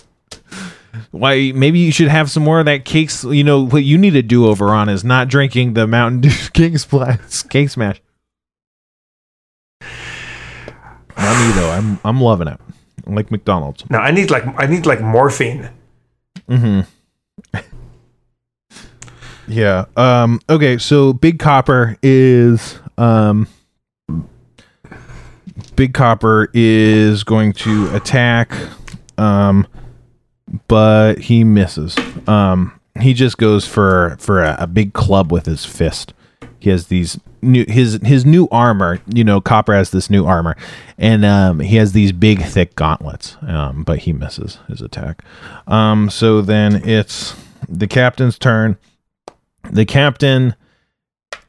[1.10, 1.52] Why?
[1.54, 3.24] Maybe you should have some more of that cakes.
[3.24, 6.32] You know what you need to do over on is not drinking the Mountain Dew
[6.54, 8.00] King Splash Cake Smash.
[11.18, 11.70] Not me though.
[11.72, 12.60] I'm I'm loving it.
[13.06, 13.90] Like McDonald's.
[13.90, 15.70] No, I need like I need like morphine.
[16.50, 17.60] Mm-hmm.
[19.48, 19.86] yeah.
[19.98, 20.40] Um.
[20.50, 20.78] Okay.
[20.78, 23.48] So Big Copper is um.
[25.76, 28.56] Big Copper is going to attack,
[29.18, 29.68] um,
[30.68, 31.98] but he misses.
[32.28, 36.14] Um, he just goes for for a, a big club with his fist.
[36.64, 39.02] He has these new his his new armor.
[39.14, 40.56] You know, Copper has this new armor,
[40.98, 43.36] and um, he has these big thick gauntlets.
[43.42, 45.26] Um, but he misses his attack.
[45.68, 47.36] Um, so then it's
[47.68, 48.78] the captain's turn.
[49.72, 50.56] The captain,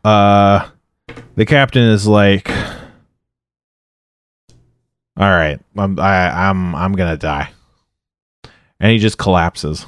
[0.03, 0.69] uh,
[1.37, 2.91] the captain is like, "All
[5.17, 7.53] right, I'm I, I'm I'm gonna die,"
[8.81, 9.87] and he just collapses.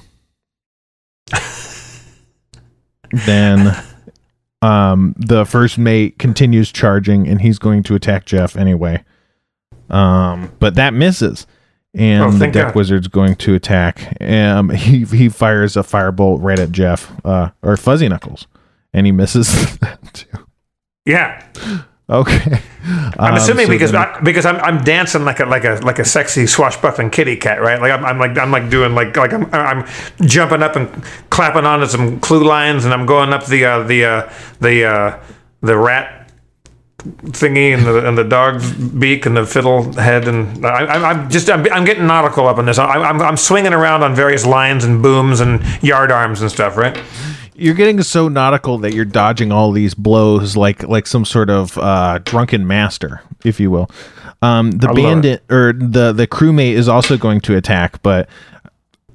[3.26, 3.76] then
[4.66, 9.04] um the first mate continues charging and he's going to attack Jeff anyway.
[9.90, 11.46] Um but that misses.
[11.94, 12.74] And Oh, the deck God.
[12.74, 14.20] wizard's going to attack.
[14.20, 18.46] Um he he fires a firebolt right at Jeff uh or Fuzzy Knuckles
[18.92, 20.46] and he misses that too.
[21.04, 21.44] Yeah,
[22.09, 22.61] Okay.
[23.18, 25.80] I'm Um, assuming so because then- I, because I'm I'm dancing like a like a
[25.82, 27.80] like a sexy swashbuckling kitty cat, right?
[27.80, 29.84] Like I'm, I'm like I'm like doing like like I'm I'm
[30.22, 30.88] jumping up and
[31.30, 35.18] clapping onto some clew lines, and I'm going up the uh, the uh, the uh,
[35.62, 36.30] the rat
[36.98, 41.30] thingy and the and the dog's beak and the fiddle head, and I, I'm I'm
[41.30, 42.78] just I'm, I'm getting nautical up on this.
[42.78, 46.76] I, I'm I'm swinging around on various lines and booms and yard arms and stuff,
[46.76, 46.96] right?
[47.57, 51.76] You're getting so nautical that you're dodging all these blows like like some sort of
[51.78, 53.90] uh, drunken master, if you will.
[54.42, 58.28] Um, the bandit or the the crewmate is also going to attack, but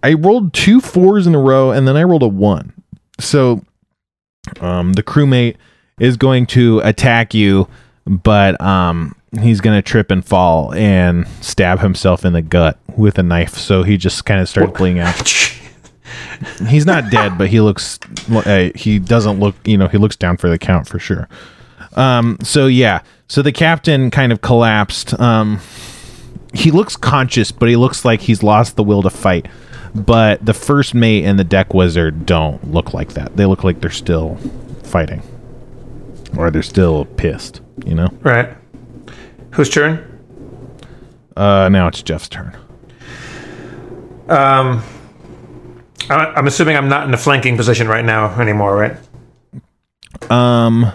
[0.03, 2.73] I rolled two fours in a row and then I rolled a one.
[3.19, 3.63] So
[4.59, 5.57] um, the crewmate
[5.99, 7.67] is going to attack you,
[8.05, 13.19] but um, he's going to trip and fall and stab himself in the gut with
[13.19, 13.55] a knife.
[13.55, 15.15] So he just kind of starts bleeding out
[16.67, 17.99] he's not dead, but he looks
[18.31, 21.27] uh, he doesn't look you know he looks down for the count for sure.
[21.93, 25.19] Um, so yeah, so the captain kind of collapsed.
[25.19, 25.59] Um,
[26.53, 29.47] he looks conscious, but he looks like he's lost the will to fight.
[29.93, 33.35] But the first mate and the deck wizard don't look like that.
[33.35, 34.35] They look like they're still
[34.83, 35.21] fighting,
[36.37, 37.61] or they're still pissed.
[37.85, 38.07] You know.
[38.21, 38.55] Right.
[39.51, 40.07] Whose turn?
[41.35, 42.55] Uh, now it's Jeff's turn.
[44.29, 44.81] Um,
[46.19, 50.31] I'm assuming I'm not in a flanking position right now anymore, right?
[50.31, 50.91] Um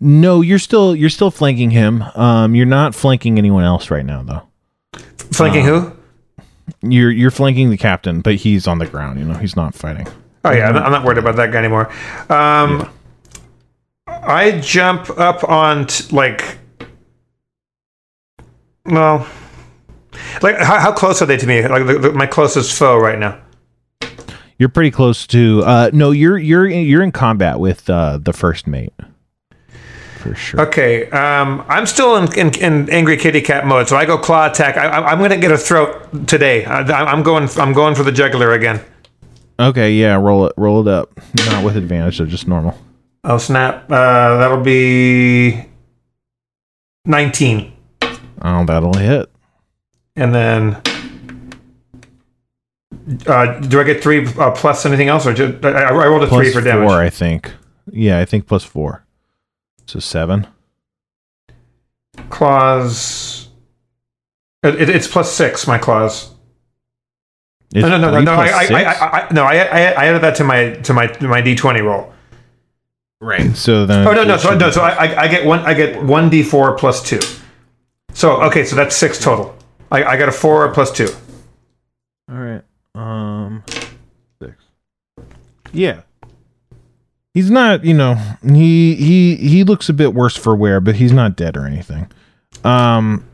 [0.00, 2.02] No, you're still you're still flanking him.
[2.14, 4.42] Um you're not flanking anyone else right now though.
[5.32, 5.92] Flanking who?
[6.82, 9.34] You're you're flanking the captain, but he's on the ground, you know.
[9.38, 10.06] He's not fighting.
[10.44, 11.90] Oh yeah, I'm not- I'm not worried about that guy anymore.
[12.30, 12.88] Um,
[14.06, 16.58] I jump up on t- like,
[18.86, 19.26] well,
[20.42, 21.66] like how, how close are they to me?
[21.66, 23.40] Like the, the, my closest foe right now.
[24.58, 28.66] You're pretty close to uh no, you're you're you're in combat with uh the first
[28.66, 28.92] mate.
[30.18, 30.60] For sure.
[30.62, 34.50] Okay, um, I'm still in, in, in angry kitty cat mode, so I go claw
[34.50, 34.76] attack.
[34.76, 36.64] I, I, I'm gonna get a throat today.
[36.64, 37.48] I, I'm going.
[37.56, 38.80] I'm going for the jugular again.
[39.60, 41.12] Okay, yeah, roll it roll it up.
[41.36, 42.76] Not with advantage, so just normal.
[43.22, 43.84] Oh snap!
[43.84, 45.64] Uh, that'll be
[47.08, 47.72] 19,
[48.42, 49.30] Oh, that'll hit.
[50.18, 50.82] And then.
[53.26, 56.26] Uh, do I get three uh, plus anything else, or just, I, I rolled a
[56.26, 56.88] Plus three for damage?
[56.88, 57.52] four, I think.
[57.90, 59.04] Yeah, I think plus four.
[59.86, 60.46] So seven.
[62.28, 63.48] Claws.
[64.62, 65.66] It, it- it's plus six.
[65.66, 66.34] My claws.
[67.74, 68.20] It's no, no, no, no.
[68.20, 68.82] no I, I.
[68.82, 71.82] I, I, no, I, I, I added that to my to my to my d20
[71.82, 72.12] roll.
[73.20, 73.54] Right.
[73.56, 74.06] So then.
[74.06, 76.30] Oh no, no, so should no, so I, I, I get one, I get one
[76.30, 77.20] d4 plus two.
[78.14, 79.54] So okay, so that's six total.
[79.90, 81.08] I, I got a four plus two.
[82.30, 82.62] All right.
[82.94, 83.62] Um,
[84.40, 84.56] six.
[85.72, 86.02] Yeah.
[87.34, 91.12] He's not, you know, he he he looks a bit worse for wear, but he's
[91.12, 92.10] not dead or anything.
[92.64, 93.24] Um,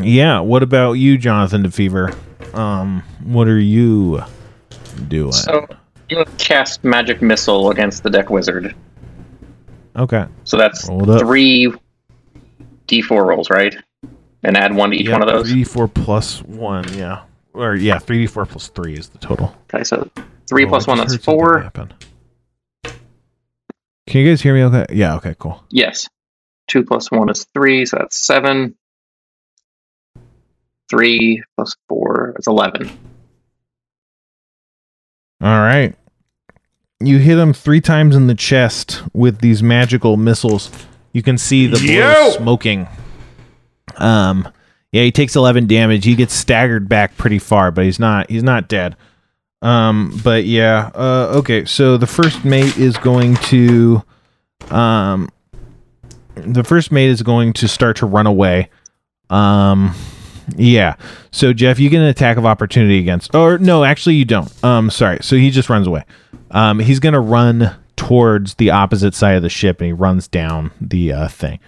[0.00, 0.40] yeah.
[0.40, 2.14] What about you, Jonathan DeFever?
[2.54, 4.22] Um, what are you
[5.08, 5.32] doing?
[5.32, 5.66] So
[6.10, 8.74] I'm cast magic missile against the deck wizard.
[9.96, 10.26] okay.
[10.44, 11.72] So that's three
[12.88, 13.76] d4 rolls, right?
[14.42, 15.46] And add one to each Yeah, one of those.
[15.50, 16.90] three D four plus one.
[16.94, 17.22] Yeah.
[17.52, 19.54] Or yeah, three d four plus three is the total.
[19.72, 20.08] Okay, so
[20.48, 21.60] three Oh, one, that's four.
[21.60, 21.92] happen.
[22.84, 24.62] Can you guys hear me?
[24.64, 24.86] Okay.
[24.94, 25.16] Yeah.
[25.16, 25.34] Okay.
[25.38, 25.62] Cool.
[25.70, 26.08] Yes.
[26.68, 28.76] Two plus one is three, so that's seven.
[30.88, 32.34] three plus four.
[32.38, 32.88] is eleven.
[35.42, 35.94] All right.
[37.02, 40.70] You hit him three times in the chest with these magical missiles.
[41.12, 42.86] You can see the blow smoking.
[44.00, 44.48] Um,
[44.92, 46.04] yeah, he takes eleven damage.
[46.04, 48.30] He gets staggered back pretty far, but he's not.
[48.30, 48.96] He's not dead.
[49.62, 50.90] Um, but yeah.
[50.94, 51.64] Uh, okay.
[51.64, 54.02] So the first mate is going to,
[54.70, 55.28] um,
[56.34, 58.70] the first mate is going to start to run away.
[59.28, 59.94] Um,
[60.56, 60.96] yeah.
[61.30, 63.34] So Jeff, you get an attack of opportunity against.
[63.34, 64.52] Or no, actually you don't.
[64.64, 65.18] Um, sorry.
[65.20, 66.04] So he just runs away.
[66.50, 70.72] Um, he's gonna run towards the opposite side of the ship, and he runs down
[70.80, 71.60] the uh, thing.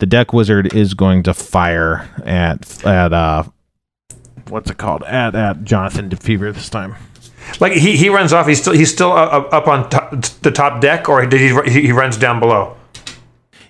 [0.00, 3.44] The deck wizard is going to fire at at uh,
[4.48, 5.02] what's it called?
[5.04, 6.96] At at Jonathan DeFever this time.
[7.60, 8.46] Like he, he runs off.
[8.46, 10.10] He's still he's still up, up on top,
[10.42, 12.76] the top deck, or did he he runs down below?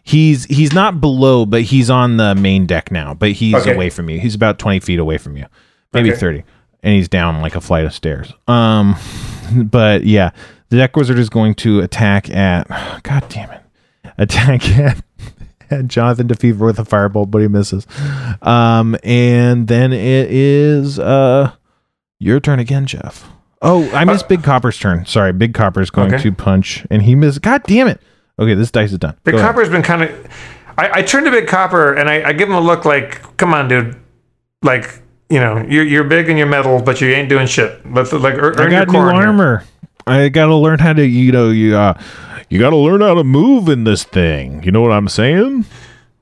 [0.03, 3.15] He's he's not below, but he's on the main deck now.
[3.15, 3.75] But he's Okay.
[3.75, 4.19] away from you.
[4.21, 5.47] He's about twenty feet away from you,
[5.93, 6.19] maybe Okay.
[6.19, 6.45] thirty,
[6.83, 8.33] and he's down like a flight of stairs.
[8.49, 8.97] Um,
[9.57, 10.31] but yeah,
[10.69, 12.69] the deck wizard is going to attack at.
[13.03, 13.63] God damn it!
[14.19, 15.40] Attack at, at
[15.87, 17.87] Jonathan DeFever with a firebolt, but he misses.
[18.43, 21.53] Um, and then it is uh
[22.19, 23.29] your turn again, Jeff.
[23.63, 25.05] Oh, I missed Big Copper's turn.
[25.07, 26.23] Sorry, Big Copper's going Okay.
[26.23, 27.43] to punch, and he missed.
[27.43, 28.01] God damn it!
[28.39, 29.17] Okay, this dice is done.
[29.25, 29.49] Big Go ahead.
[29.51, 30.11] Copper's been kind of.
[30.79, 33.53] I, I turn to Big Copper and I, I give him a look like, "Come
[33.53, 33.97] on, dude!
[34.63, 37.85] Like, you know, you're you're big and you're metal, but you ain't doing shit.
[37.93, 39.65] Let's like ear- I earn your got new corn here." armor.
[40.07, 42.01] I got to learn how to, you know, you uh,
[42.51, 44.63] you got to learn how to move in this thing.
[44.63, 45.65] You know what I'm saying?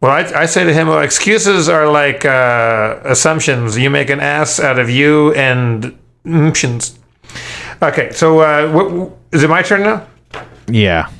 [0.00, 3.76] Well, I, I say to him, well, excuses are like uh, assumptions.
[3.76, 6.96] You make an ass out of you and options.
[7.82, 10.06] Okay, so uh, wh- wh- is it my turn now?
[10.68, 11.10] Yeah.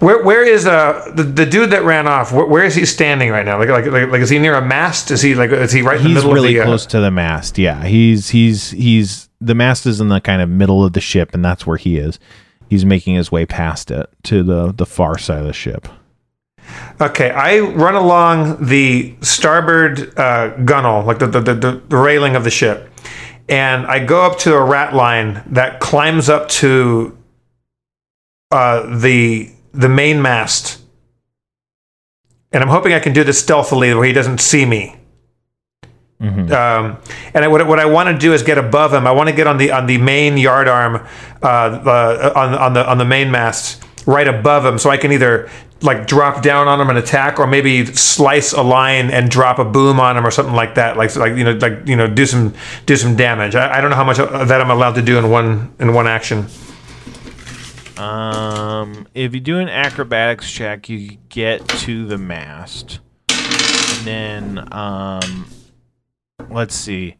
[0.00, 2.32] Where where is uh the, the dude that ran off?
[2.32, 3.58] Where, where is he standing right now?
[3.58, 5.10] Like, like like like is he near a mast?
[5.10, 6.60] Is he like is he right in the He's middle really of the?
[6.62, 7.58] uh, close to the mast.
[7.58, 7.84] Yeah.
[7.84, 11.44] He's he's he's the mast is in the kind of middle of the ship, and
[11.44, 12.20] that's where he is.
[12.68, 15.88] He's making his way past it to the the far side of the ship.
[17.00, 22.44] Okay, I run along the starboard uh, gunnel, like the, the, the, the railing of
[22.44, 22.90] the ship,
[23.48, 27.16] and I go up to a rat line that climbs up to
[28.50, 30.82] uh, the the main mast,
[32.52, 34.96] and I'm hoping I can do this stealthily where he doesn't see me.
[36.20, 36.50] Mhm.
[36.50, 36.98] Um,
[37.32, 39.06] and I, what, what I want to do is get above him.
[39.06, 41.06] I want to get on the on the main yard arm,
[41.42, 45.12] uh, uh, on on the on the main mast, right above him, so I can
[45.12, 45.48] either
[45.80, 49.64] like drop down on him and attack, or maybe slice a line and drop a
[49.64, 50.96] boom on him or something like that.
[50.96, 52.52] Like like you know like you know do some
[52.84, 53.54] do some damage.
[53.54, 55.94] I, I don't know how much of that I'm allowed to do in one in
[55.94, 56.46] one action.
[57.96, 62.98] Um, if you do an acrobatics check, you get to the mast,
[63.28, 65.46] and then um,
[66.50, 67.16] let's see.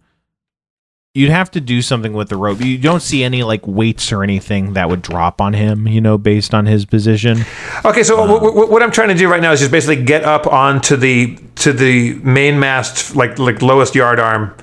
[1.14, 2.60] You'd have to do something with the rope.
[2.60, 6.16] You don't see any like weights or anything that would drop on him, you know,
[6.16, 7.44] based on his position.
[7.84, 10.22] Okay, so w- w- what I'm trying to do right now is just basically get
[10.24, 14.54] up onto the to the main mast, like like lowest yard arm,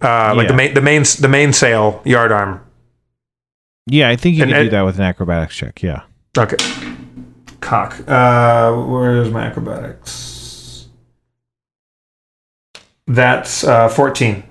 [0.00, 2.60] uh, like the main the main the mainsail yard arm.
[3.86, 5.82] Yeah, I think you And- can do that with an acrobatics check.
[5.82, 6.02] Yeah.
[6.38, 6.56] Okay.
[7.60, 7.98] Cock.
[8.08, 10.37] Uh, where's my acrobatics?
[13.08, 14.44] That's uh, 14.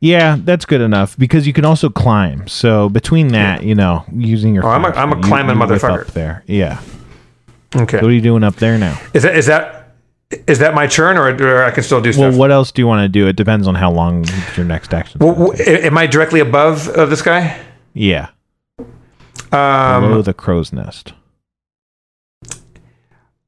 [0.00, 2.46] Yeah, that's good enough because you can also climb.
[2.46, 6.02] So between that, you know, using your Oh, I'm a- I'm a climbing motherfucker.
[6.02, 6.44] up there.
[6.46, 6.80] Yeah.
[7.74, 7.96] Okay.
[7.96, 9.00] What are you doing up there now?
[9.14, 9.94] Is that is that
[10.46, 12.30] is that my turn, or, or I can still do stuff?
[12.32, 13.26] Well, what else do you want to do?
[13.28, 15.20] It depends on how long your next action.
[15.20, 17.58] Well, w- am I directly above uh, this guy?
[17.94, 18.28] yeah,
[19.52, 21.14] Um, below the crow's nest.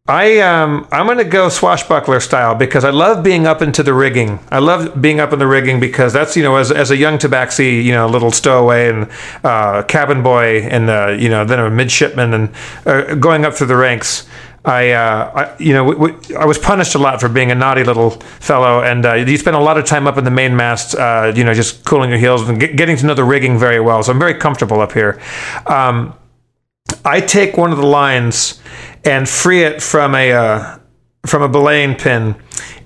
[0.08, 4.38] I um I'm gonna go swashbuckler style because I love being up into the rigging.
[4.50, 7.18] I love being up in the rigging because that's you know as, as a young
[7.18, 9.08] tabaxi you know little stowaway and
[9.42, 12.54] uh, cabin boy and uh, you know then a midshipman and
[12.86, 14.28] uh, going up through the ranks.
[14.64, 17.54] I, uh, I you know w- w- I was punished a lot for being a
[17.54, 20.96] naughty little fellow and uh, you spend a lot of time up in the mainmast,
[20.96, 23.80] uh, you know just cooling your heels and get, getting to know the rigging very
[23.80, 24.02] well.
[24.04, 25.20] So I'm very comfortable up here.
[25.66, 26.14] Um,
[27.04, 28.60] I take one of the lines
[29.06, 30.78] and free it from a uh,
[31.24, 32.36] from a belaying pin,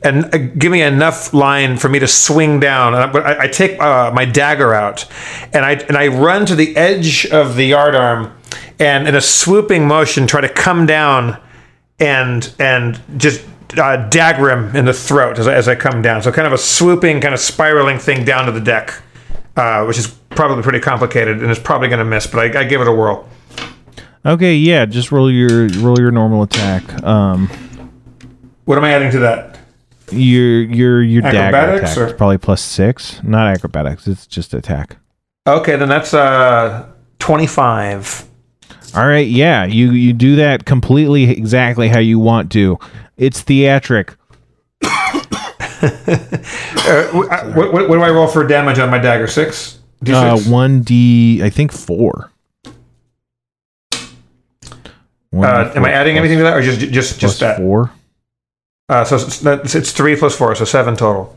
[0.03, 2.95] and uh, give me enough line for me to swing down.
[2.95, 5.07] And I, I take uh, my dagger out,
[5.53, 8.33] and I and I run to the edge of the yardarm,
[8.79, 11.41] and in a swooping motion try to come down,
[11.99, 13.45] and and just.
[13.79, 16.23] Uh, dagger him in the throat as I, as I come down.
[16.23, 19.01] So kind of a swooping, kind of spiraling thing down to the deck,
[19.55, 22.27] uh, which is probably pretty complicated and is probably going to miss.
[22.27, 23.29] But I, I give it a whirl.
[24.25, 27.03] Okay, yeah, just roll your roll your normal attack.
[27.03, 27.49] Um,
[28.65, 29.59] What am I adding to that?
[30.13, 33.23] Your your your dagger Acrobatics, attack or- is probably plus six.
[33.23, 34.07] Not acrobatics.
[34.07, 34.97] It's just attack.
[35.47, 36.87] Okay, then that's uh
[37.21, 38.25] 25.
[38.95, 39.27] All right.
[39.27, 39.65] Yeah.
[39.65, 42.79] You you do that completely exactly how you want to.
[43.17, 44.17] It's theatric.
[45.83, 49.27] Uh, wh- uh, what, what, what do I roll for damage on my dagger?
[49.27, 49.79] Six?
[50.03, 50.51] Uh, D6?
[50.51, 51.41] one d.
[51.43, 52.30] I think four.
[55.31, 57.57] One uh, am I adding anything to that, or just just just that?
[57.59, 57.91] four.
[58.89, 61.37] Uh, so it's, it's three plus four, so seven total.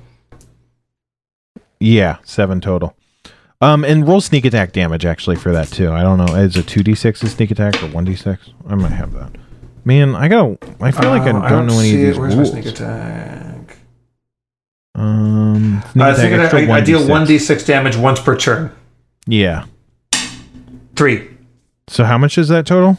[1.80, 2.96] Yeah, seven total.
[3.62, 5.92] Um, and roll sneak attack damage actually for that too.
[5.92, 6.36] I don't know.
[6.36, 8.50] Is it two d six sneak attack or one d six?
[8.68, 9.32] I might have that.
[9.86, 10.58] Man, I gotta.
[10.82, 12.54] I feel like I Uh, don't, know any see of these Where's rules.
[12.54, 13.78] my sneak attack?
[14.96, 17.10] Um, sneak Uh, attack sneak attack, I, I deal 1d6.
[17.10, 18.72] one d six damage once per turn.
[19.28, 19.66] Yeah.
[20.96, 21.30] Three.
[21.88, 22.98] So how much is that total?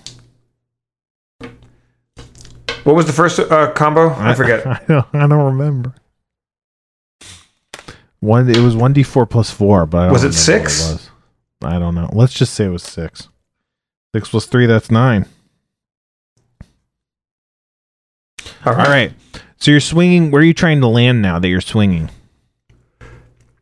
[2.85, 4.11] What was the first uh, combo?
[4.15, 4.67] I forget.
[4.67, 5.95] I don't, I don't remember.
[8.21, 8.49] One.
[8.49, 10.93] It was one d four plus four, but I Was it six?
[10.93, 11.11] was.
[11.63, 12.09] I don't know.
[12.13, 13.29] Let's just say it was six.
[14.15, 14.67] Six plus three.
[14.67, 15.27] That's nine.
[18.67, 19.13] All All right.
[19.59, 20.31] So you're swinging.
[20.31, 22.11] Where are you trying to land now that you're swinging?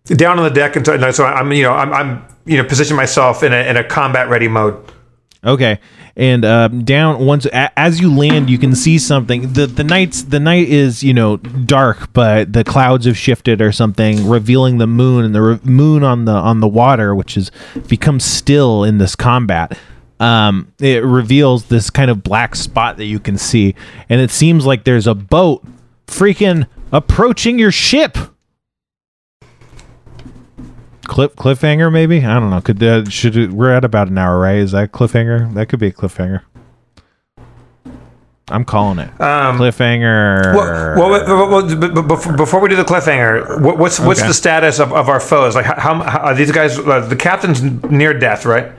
[0.07, 2.97] Down on the deck, and so, so I'm you know I'm, I'm you know position
[2.97, 4.91] myself in a in a combat ready mode.
[5.45, 5.81] Okay,
[6.15, 9.53] and um, down once a, as you land, you can see something.
[9.55, 13.73] the The night's the night is you know dark, but the clouds have shifted or
[13.73, 17.51] something, revealing the moon and the re- moon on the on the water, which has
[17.89, 19.77] become still in this combat.
[20.21, 23.75] Um, it reveals this kind of black spot that you can see,
[24.09, 25.65] and it seems like there's a boat
[26.07, 28.17] freaking approaching your ship.
[31.05, 32.61] Cliff cliffhanger maybe I don't know.
[32.61, 34.57] Could uh, should it, we're at about an hour right?
[34.57, 35.53] Is that cliffhanger?
[35.55, 36.43] That could be a cliffhanger.
[38.49, 40.55] I'm calling it Um, cliffhanger.
[40.55, 44.29] Well, well, well, well, before, before we do the cliffhanger, what, what's what's Okay.
[44.29, 45.55] the status of, of our foes?
[45.55, 46.79] Like, how, how are these guys?
[46.79, 48.73] Uh, the captain's near death, right?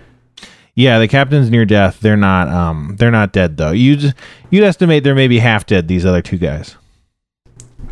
[0.76, 2.00] yeah, the captain's near death.
[2.02, 2.48] They're not.
[2.50, 3.72] Um, they're not dead though.
[3.72, 4.12] You
[4.50, 5.88] you'd estimate they're maybe half dead.
[5.88, 6.76] These other two guys.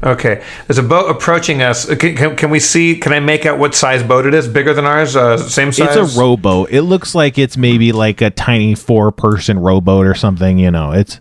[0.04, 1.88] Okay, there's a boat approaching us.
[1.88, 2.98] Uh, Can, can, can we see?
[2.98, 4.48] Can I make out what size boat it is?
[4.48, 5.16] Bigger than ours?
[5.16, 5.96] Uh, same size?
[5.96, 6.72] It's a rowboat.
[6.72, 10.58] It looks like it's maybe like a tiny four person rowboat or something.
[10.58, 11.20] You know, it's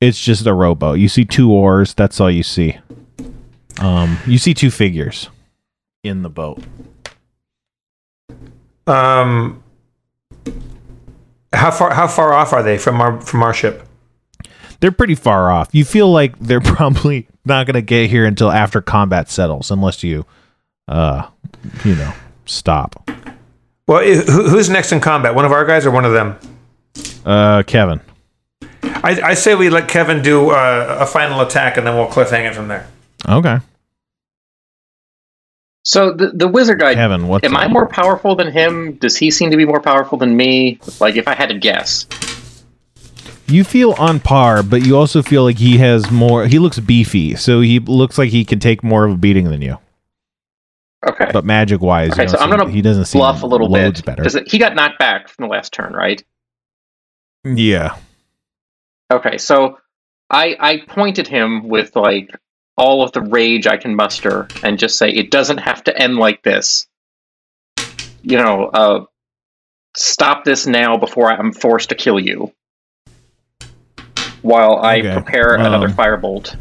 [0.00, 0.98] it's just a rowboat.
[0.98, 1.94] You see two oars.
[1.94, 2.78] That's all you see.
[3.80, 5.28] Um, you see two figures
[6.04, 6.62] in the boat.
[8.86, 9.62] Um,
[11.52, 13.86] how far how far off are they from our from our ship?
[14.82, 15.68] They're pretty far off.
[15.72, 20.02] You feel like they're probably not going to get here until after combat settles, unless
[20.02, 20.26] you,
[20.88, 21.28] uh,
[21.84, 22.12] you know,
[22.44, 23.08] stop.
[23.86, 25.34] Well, who's next in combat?
[25.34, 26.36] One of our guys or one of them?
[27.24, 28.00] Uh, Kevin.
[28.82, 32.48] I, I say we let Kevin do uh, a final attack and then we'll cliffhang
[32.48, 32.88] it from there.
[33.28, 33.58] Okay,
[35.84, 36.94] So the the wizard guy.
[36.94, 37.28] Kevin.
[37.28, 38.94] What's Am I more powerful than him?
[38.94, 40.80] Does he seem to be more powerful than me?
[40.98, 42.06] Like, if I had to guess.
[43.52, 46.46] You feel on par, but you also feel like he has more.
[46.46, 49.60] He looks beefy, so he looks like he can take more of a beating than
[49.60, 49.76] you.
[51.06, 51.28] Okay.
[51.32, 54.04] But magic wise, Okay, so I'm gonna he doesn't seem Bluff a little bit.
[54.04, 54.22] better.
[54.22, 56.22] Does it, he got knocked back from the last turn, right?
[57.44, 57.96] yeah.
[59.12, 59.78] Okay, so
[60.30, 62.30] I I pointed him with like
[62.78, 66.16] all of the rage I can muster and just say it doesn't have to end
[66.16, 66.86] like this.
[68.22, 69.04] You know, uh,
[69.94, 72.52] stop this now before I'm forced to kill you.
[74.42, 76.56] While I Okay, prepare another um, firebolt,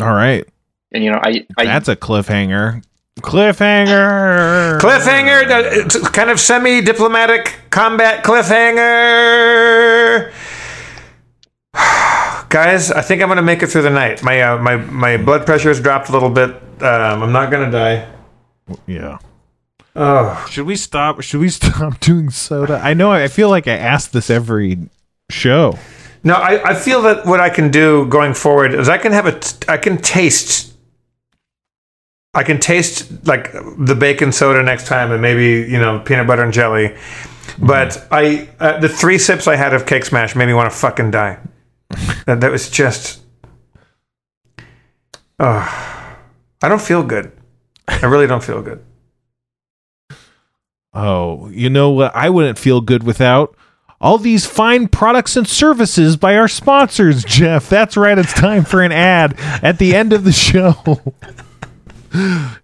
[0.00, 0.46] All right.
[0.92, 2.84] and you know, I, I That's a cliffhanger.
[3.20, 4.78] Cliffhanger.
[4.80, 10.32] Cliffhanger, it's kind of semi diplomatic combat cliffhanger.
[12.50, 14.22] Guys, I think I'm gonna make it through the night.
[14.22, 16.50] My uh, my my blood pressure has dropped a little bit.
[16.82, 18.08] Um, I'm not gonna die.
[18.86, 19.18] Yeah.
[19.96, 21.20] Oh, Should we stop?
[21.22, 22.80] Should we stop doing soda?
[22.82, 23.10] I know.
[23.10, 24.78] I feel like I ask this every
[25.30, 25.78] show.
[26.24, 29.26] no, I, I feel that what I can do going forward is I can have
[29.26, 30.74] a t- I can taste.
[32.34, 36.42] I can taste like the bacon soda next time, and maybe you know peanut butter
[36.42, 36.96] and jelly.
[37.58, 40.76] But I uh, the three sips I had of cake smash made me want to
[40.76, 41.38] fucking die.
[42.26, 43.20] that, that was just.
[45.40, 46.16] Oh,
[46.62, 47.32] I don't feel good.
[47.86, 48.84] I really don't feel good.
[50.94, 52.16] Oh, you know what?
[52.16, 53.54] I wouldn't feel good without
[54.00, 57.68] all these fine products and services by our sponsors, Jeff.
[57.68, 58.18] That's right.
[58.18, 61.14] It's time for an ad at the end of the show.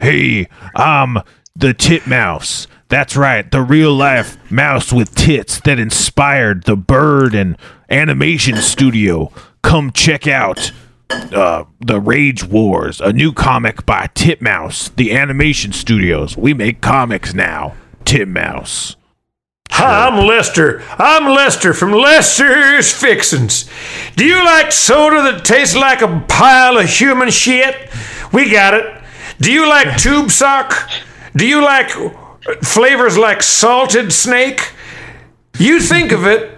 [0.00, 1.18] hey, I'm
[1.56, 2.66] the Tit Mouse.
[2.88, 7.56] That's right, the real life mouse with tits that inspired the bird and
[7.90, 9.32] animation studio.
[9.62, 10.70] Come check out
[11.10, 16.36] uh, the Rage Wars, a new comic by Titmouse, the animation studios.
[16.36, 17.74] We make comics now.
[18.04, 18.96] Titmouse.
[19.70, 20.82] Hi, I'm Lester.
[20.98, 23.68] I'm Lester from Lester's Fixins.
[24.14, 27.90] Do you like soda that tastes like a pile of human shit?
[28.32, 29.02] We got it.
[29.40, 30.88] Do you like tube sock?
[31.34, 31.90] Do you like
[32.62, 34.72] flavors like salted snake?
[35.58, 36.56] You think of it,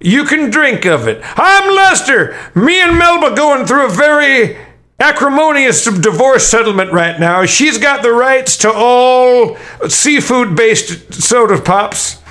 [0.00, 1.20] you can drink of it.
[1.36, 2.36] I'm Lester.
[2.54, 4.56] Me and Melba going through a very
[5.00, 7.44] acrimonious divorce settlement right now.
[7.44, 9.56] She's got the rights to all
[9.88, 12.21] seafood based soda pops.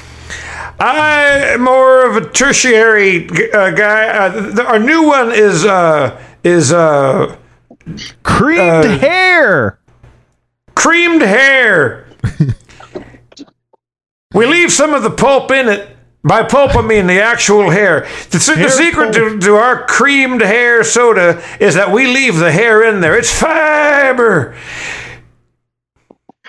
[0.84, 4.08] I'm more of a tertiary uh, guy.
[4.08, 7.38] Uh, the, our new one is uh, is uh,
[8.24, 9.80] Creamed hair.
[10.76, 12.08] creamed hair.
[14.34, 15.98] we leave some of the pulp in it.
[16.24, 18.02] By pulp, I mean the actual hair.
[18.30, 22.52] The, se- the secret to, to our creamed hair soda is that we leave the
[22.52, 23.18] hair in there.
[23.18, 24.56] It's fiber.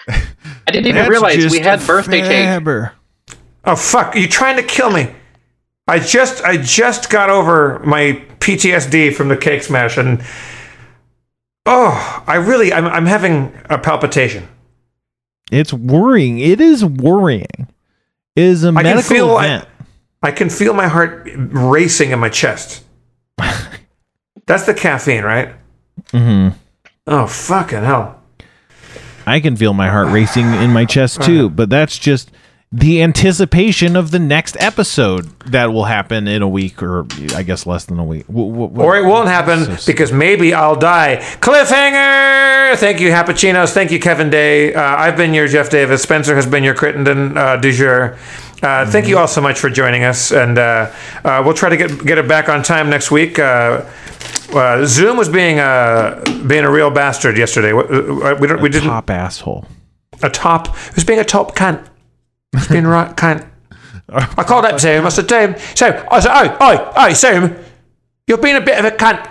[0.08, 0.20] I
[0.66, 3.01] didn't even That's realize we had a birthday cake.
[3.64, 4.16] Oh fuck!
[4.16, 5.08] Are you trying to kill me?
[5.86, 10.22] I just I just got over my PTSD from the cake smash, and
[11.66, 14.48] oh, I really I'm I'm having a palpitation.
[15.50, 16.38] It's worrying.
[16.38, 17.68] It is worrying.
[18.34, 19.68] It is a I medical feel event.
[20.22, 22.84] I, I can feel my heart racing in my chest.
[24.46, 25.54] That's the caffeine, right?
[26.12, 26.54] Mm Mhm.
[27.06, 28.20] Oh fucking hell!
[29.26, 32.30] I can feel my heart racing in my chest too, but that's just
[32.74, 37.66] the anticipation of the next episode that will happen in a week or I guess
[37.66, 38.24] less than a week.
[38.28, 41.18] Wh- wh- Or it won't happen So- because maybe I'll die.
[41.40, 42.76] Cliffhanger!
[42.76, 43.72] Thank you, Happuccinos.
[43.72, 44.72] Thank you, Kevin Day.
[44.72, 46.02] Uh, I've been your Jeff Davis.
[46.02, 48.16] Spencer has been your Crittenden uh, du jour.
[48.62, 50.90] Uh, Thank you all so much for joining us, and uh,
[51.24, 53.38] uh, we'll try to get get it back on time next week.
[53.38, 53.82] Uh,
[54.54, 57.72] uh, Zoom was being a being a real bastard yesterday.
[57.72, 59.66] We, uh, we, don't, we didn't top asshole.
[60.22, 60.68] a top.
[60.94, 61.84] Was being a top cunt.
[62.68, 63.48] Being a right cunt.
[64.08, 65.06] I called up Zoom.
[65.06, 67.56] I said, Zoom, so I said, oh, oh, oh, Zoom,
[68.26, 69.28] you're being a bit of a cunt.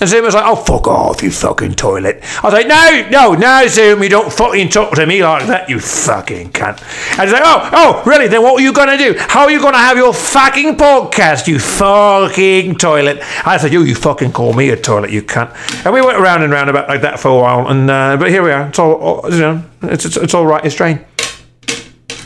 [0.00, 2.24] And Zoom was like, oh, fuck off, you fucking toilet.
[2.42, 5.68] I was like, no, no, no, Zoom, you don't fucking talk to me like that,
[5.70, 6.80] you fucking cunt.
[7.12, 8.26] And he's like, oh, oh, really?
[8.26, 9.14] Then what are you going to do?
[9.16, 13.20] How are you going to have your fucking podcast, you fucking toilet?
[13.46, 15.54] I said, you, you fucking call me a toilet, you cunt.
[15.84, 17.68] And we went round and round about like that for a while.
[17.68, 18.68] And uh, But here we are.
[18.68, 20.64] It's all, you know, it's, it's, it's all right.
[20.64, 21.04] It's drained.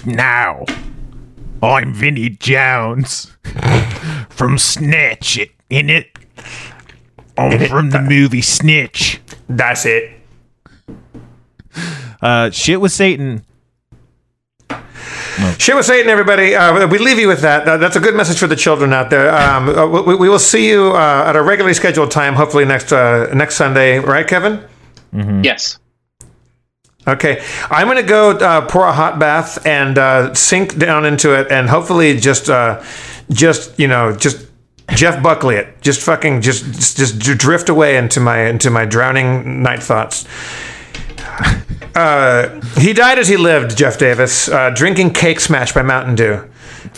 [0.07, 0.65] Now,
[1.61, 3.37] I'm Vinnie Jones
[4.31, 6.07] from Snatch It, in it.
[7.37, 9.21] I'm from the movie Snitch.
[9.49, 10.13] That's it.
[12.23, 13.45] Uh, shit with Satan.
[15.59, 16.55] Shit with Satan, everybody.
[16.55, 17.67] Uh, we leave you with that.
[17.69, 19.35] Uh, that's a good message for the children out there.
[19.35, 22.93] Um, uh, we, we will see you uh, at a regularly scheduled time, hopefully next
[22.93, 24.65] uh, next Sunday, right, Kevin?
[25.43, 25.79] Yes.
[27.09, 31.53] Okay, I'm gonna go uh, pour a hot bath and uh, sink down into it,
[31.53, 32.83] and hopefully just uh,
[33.31, 34.47] just you know just
[34.89, 39.63] Jeff Buckley it, just fucking just just, just drift away into my into my drowning
[39.63, 40.27] night thoughts.
[41.95, 46.49] Uh, he died as he lived, Jeff Davis, uh, drinking Cake Smash by Mountain Dew.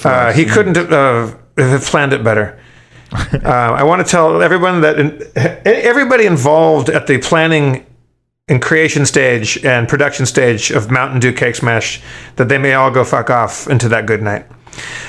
[0.03, 2.59] Uh, he couldn't uh, have planned it better.
[3.11, 5.23] Uh, I want to tell everyone that in,
[5.65, 7.87] everybody involved at the planning
[8.49, 12.01] and creation stage and production stage of Mountain Dew Cake Smash
[12.37, 14.47] that they may all go fuck off into that good night.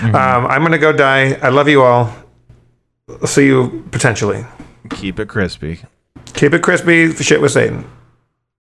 [0.01, 1.33] Um, I'm going to go die.
[1.41, 2.13] I love you all.
[3.09, 4.45] I'll see you potentially.
[4.89, 5.79] Keep it crispy.
[6.33, 7.07] Keep it crispy.
[7.07, 7.85] For shit with Satan.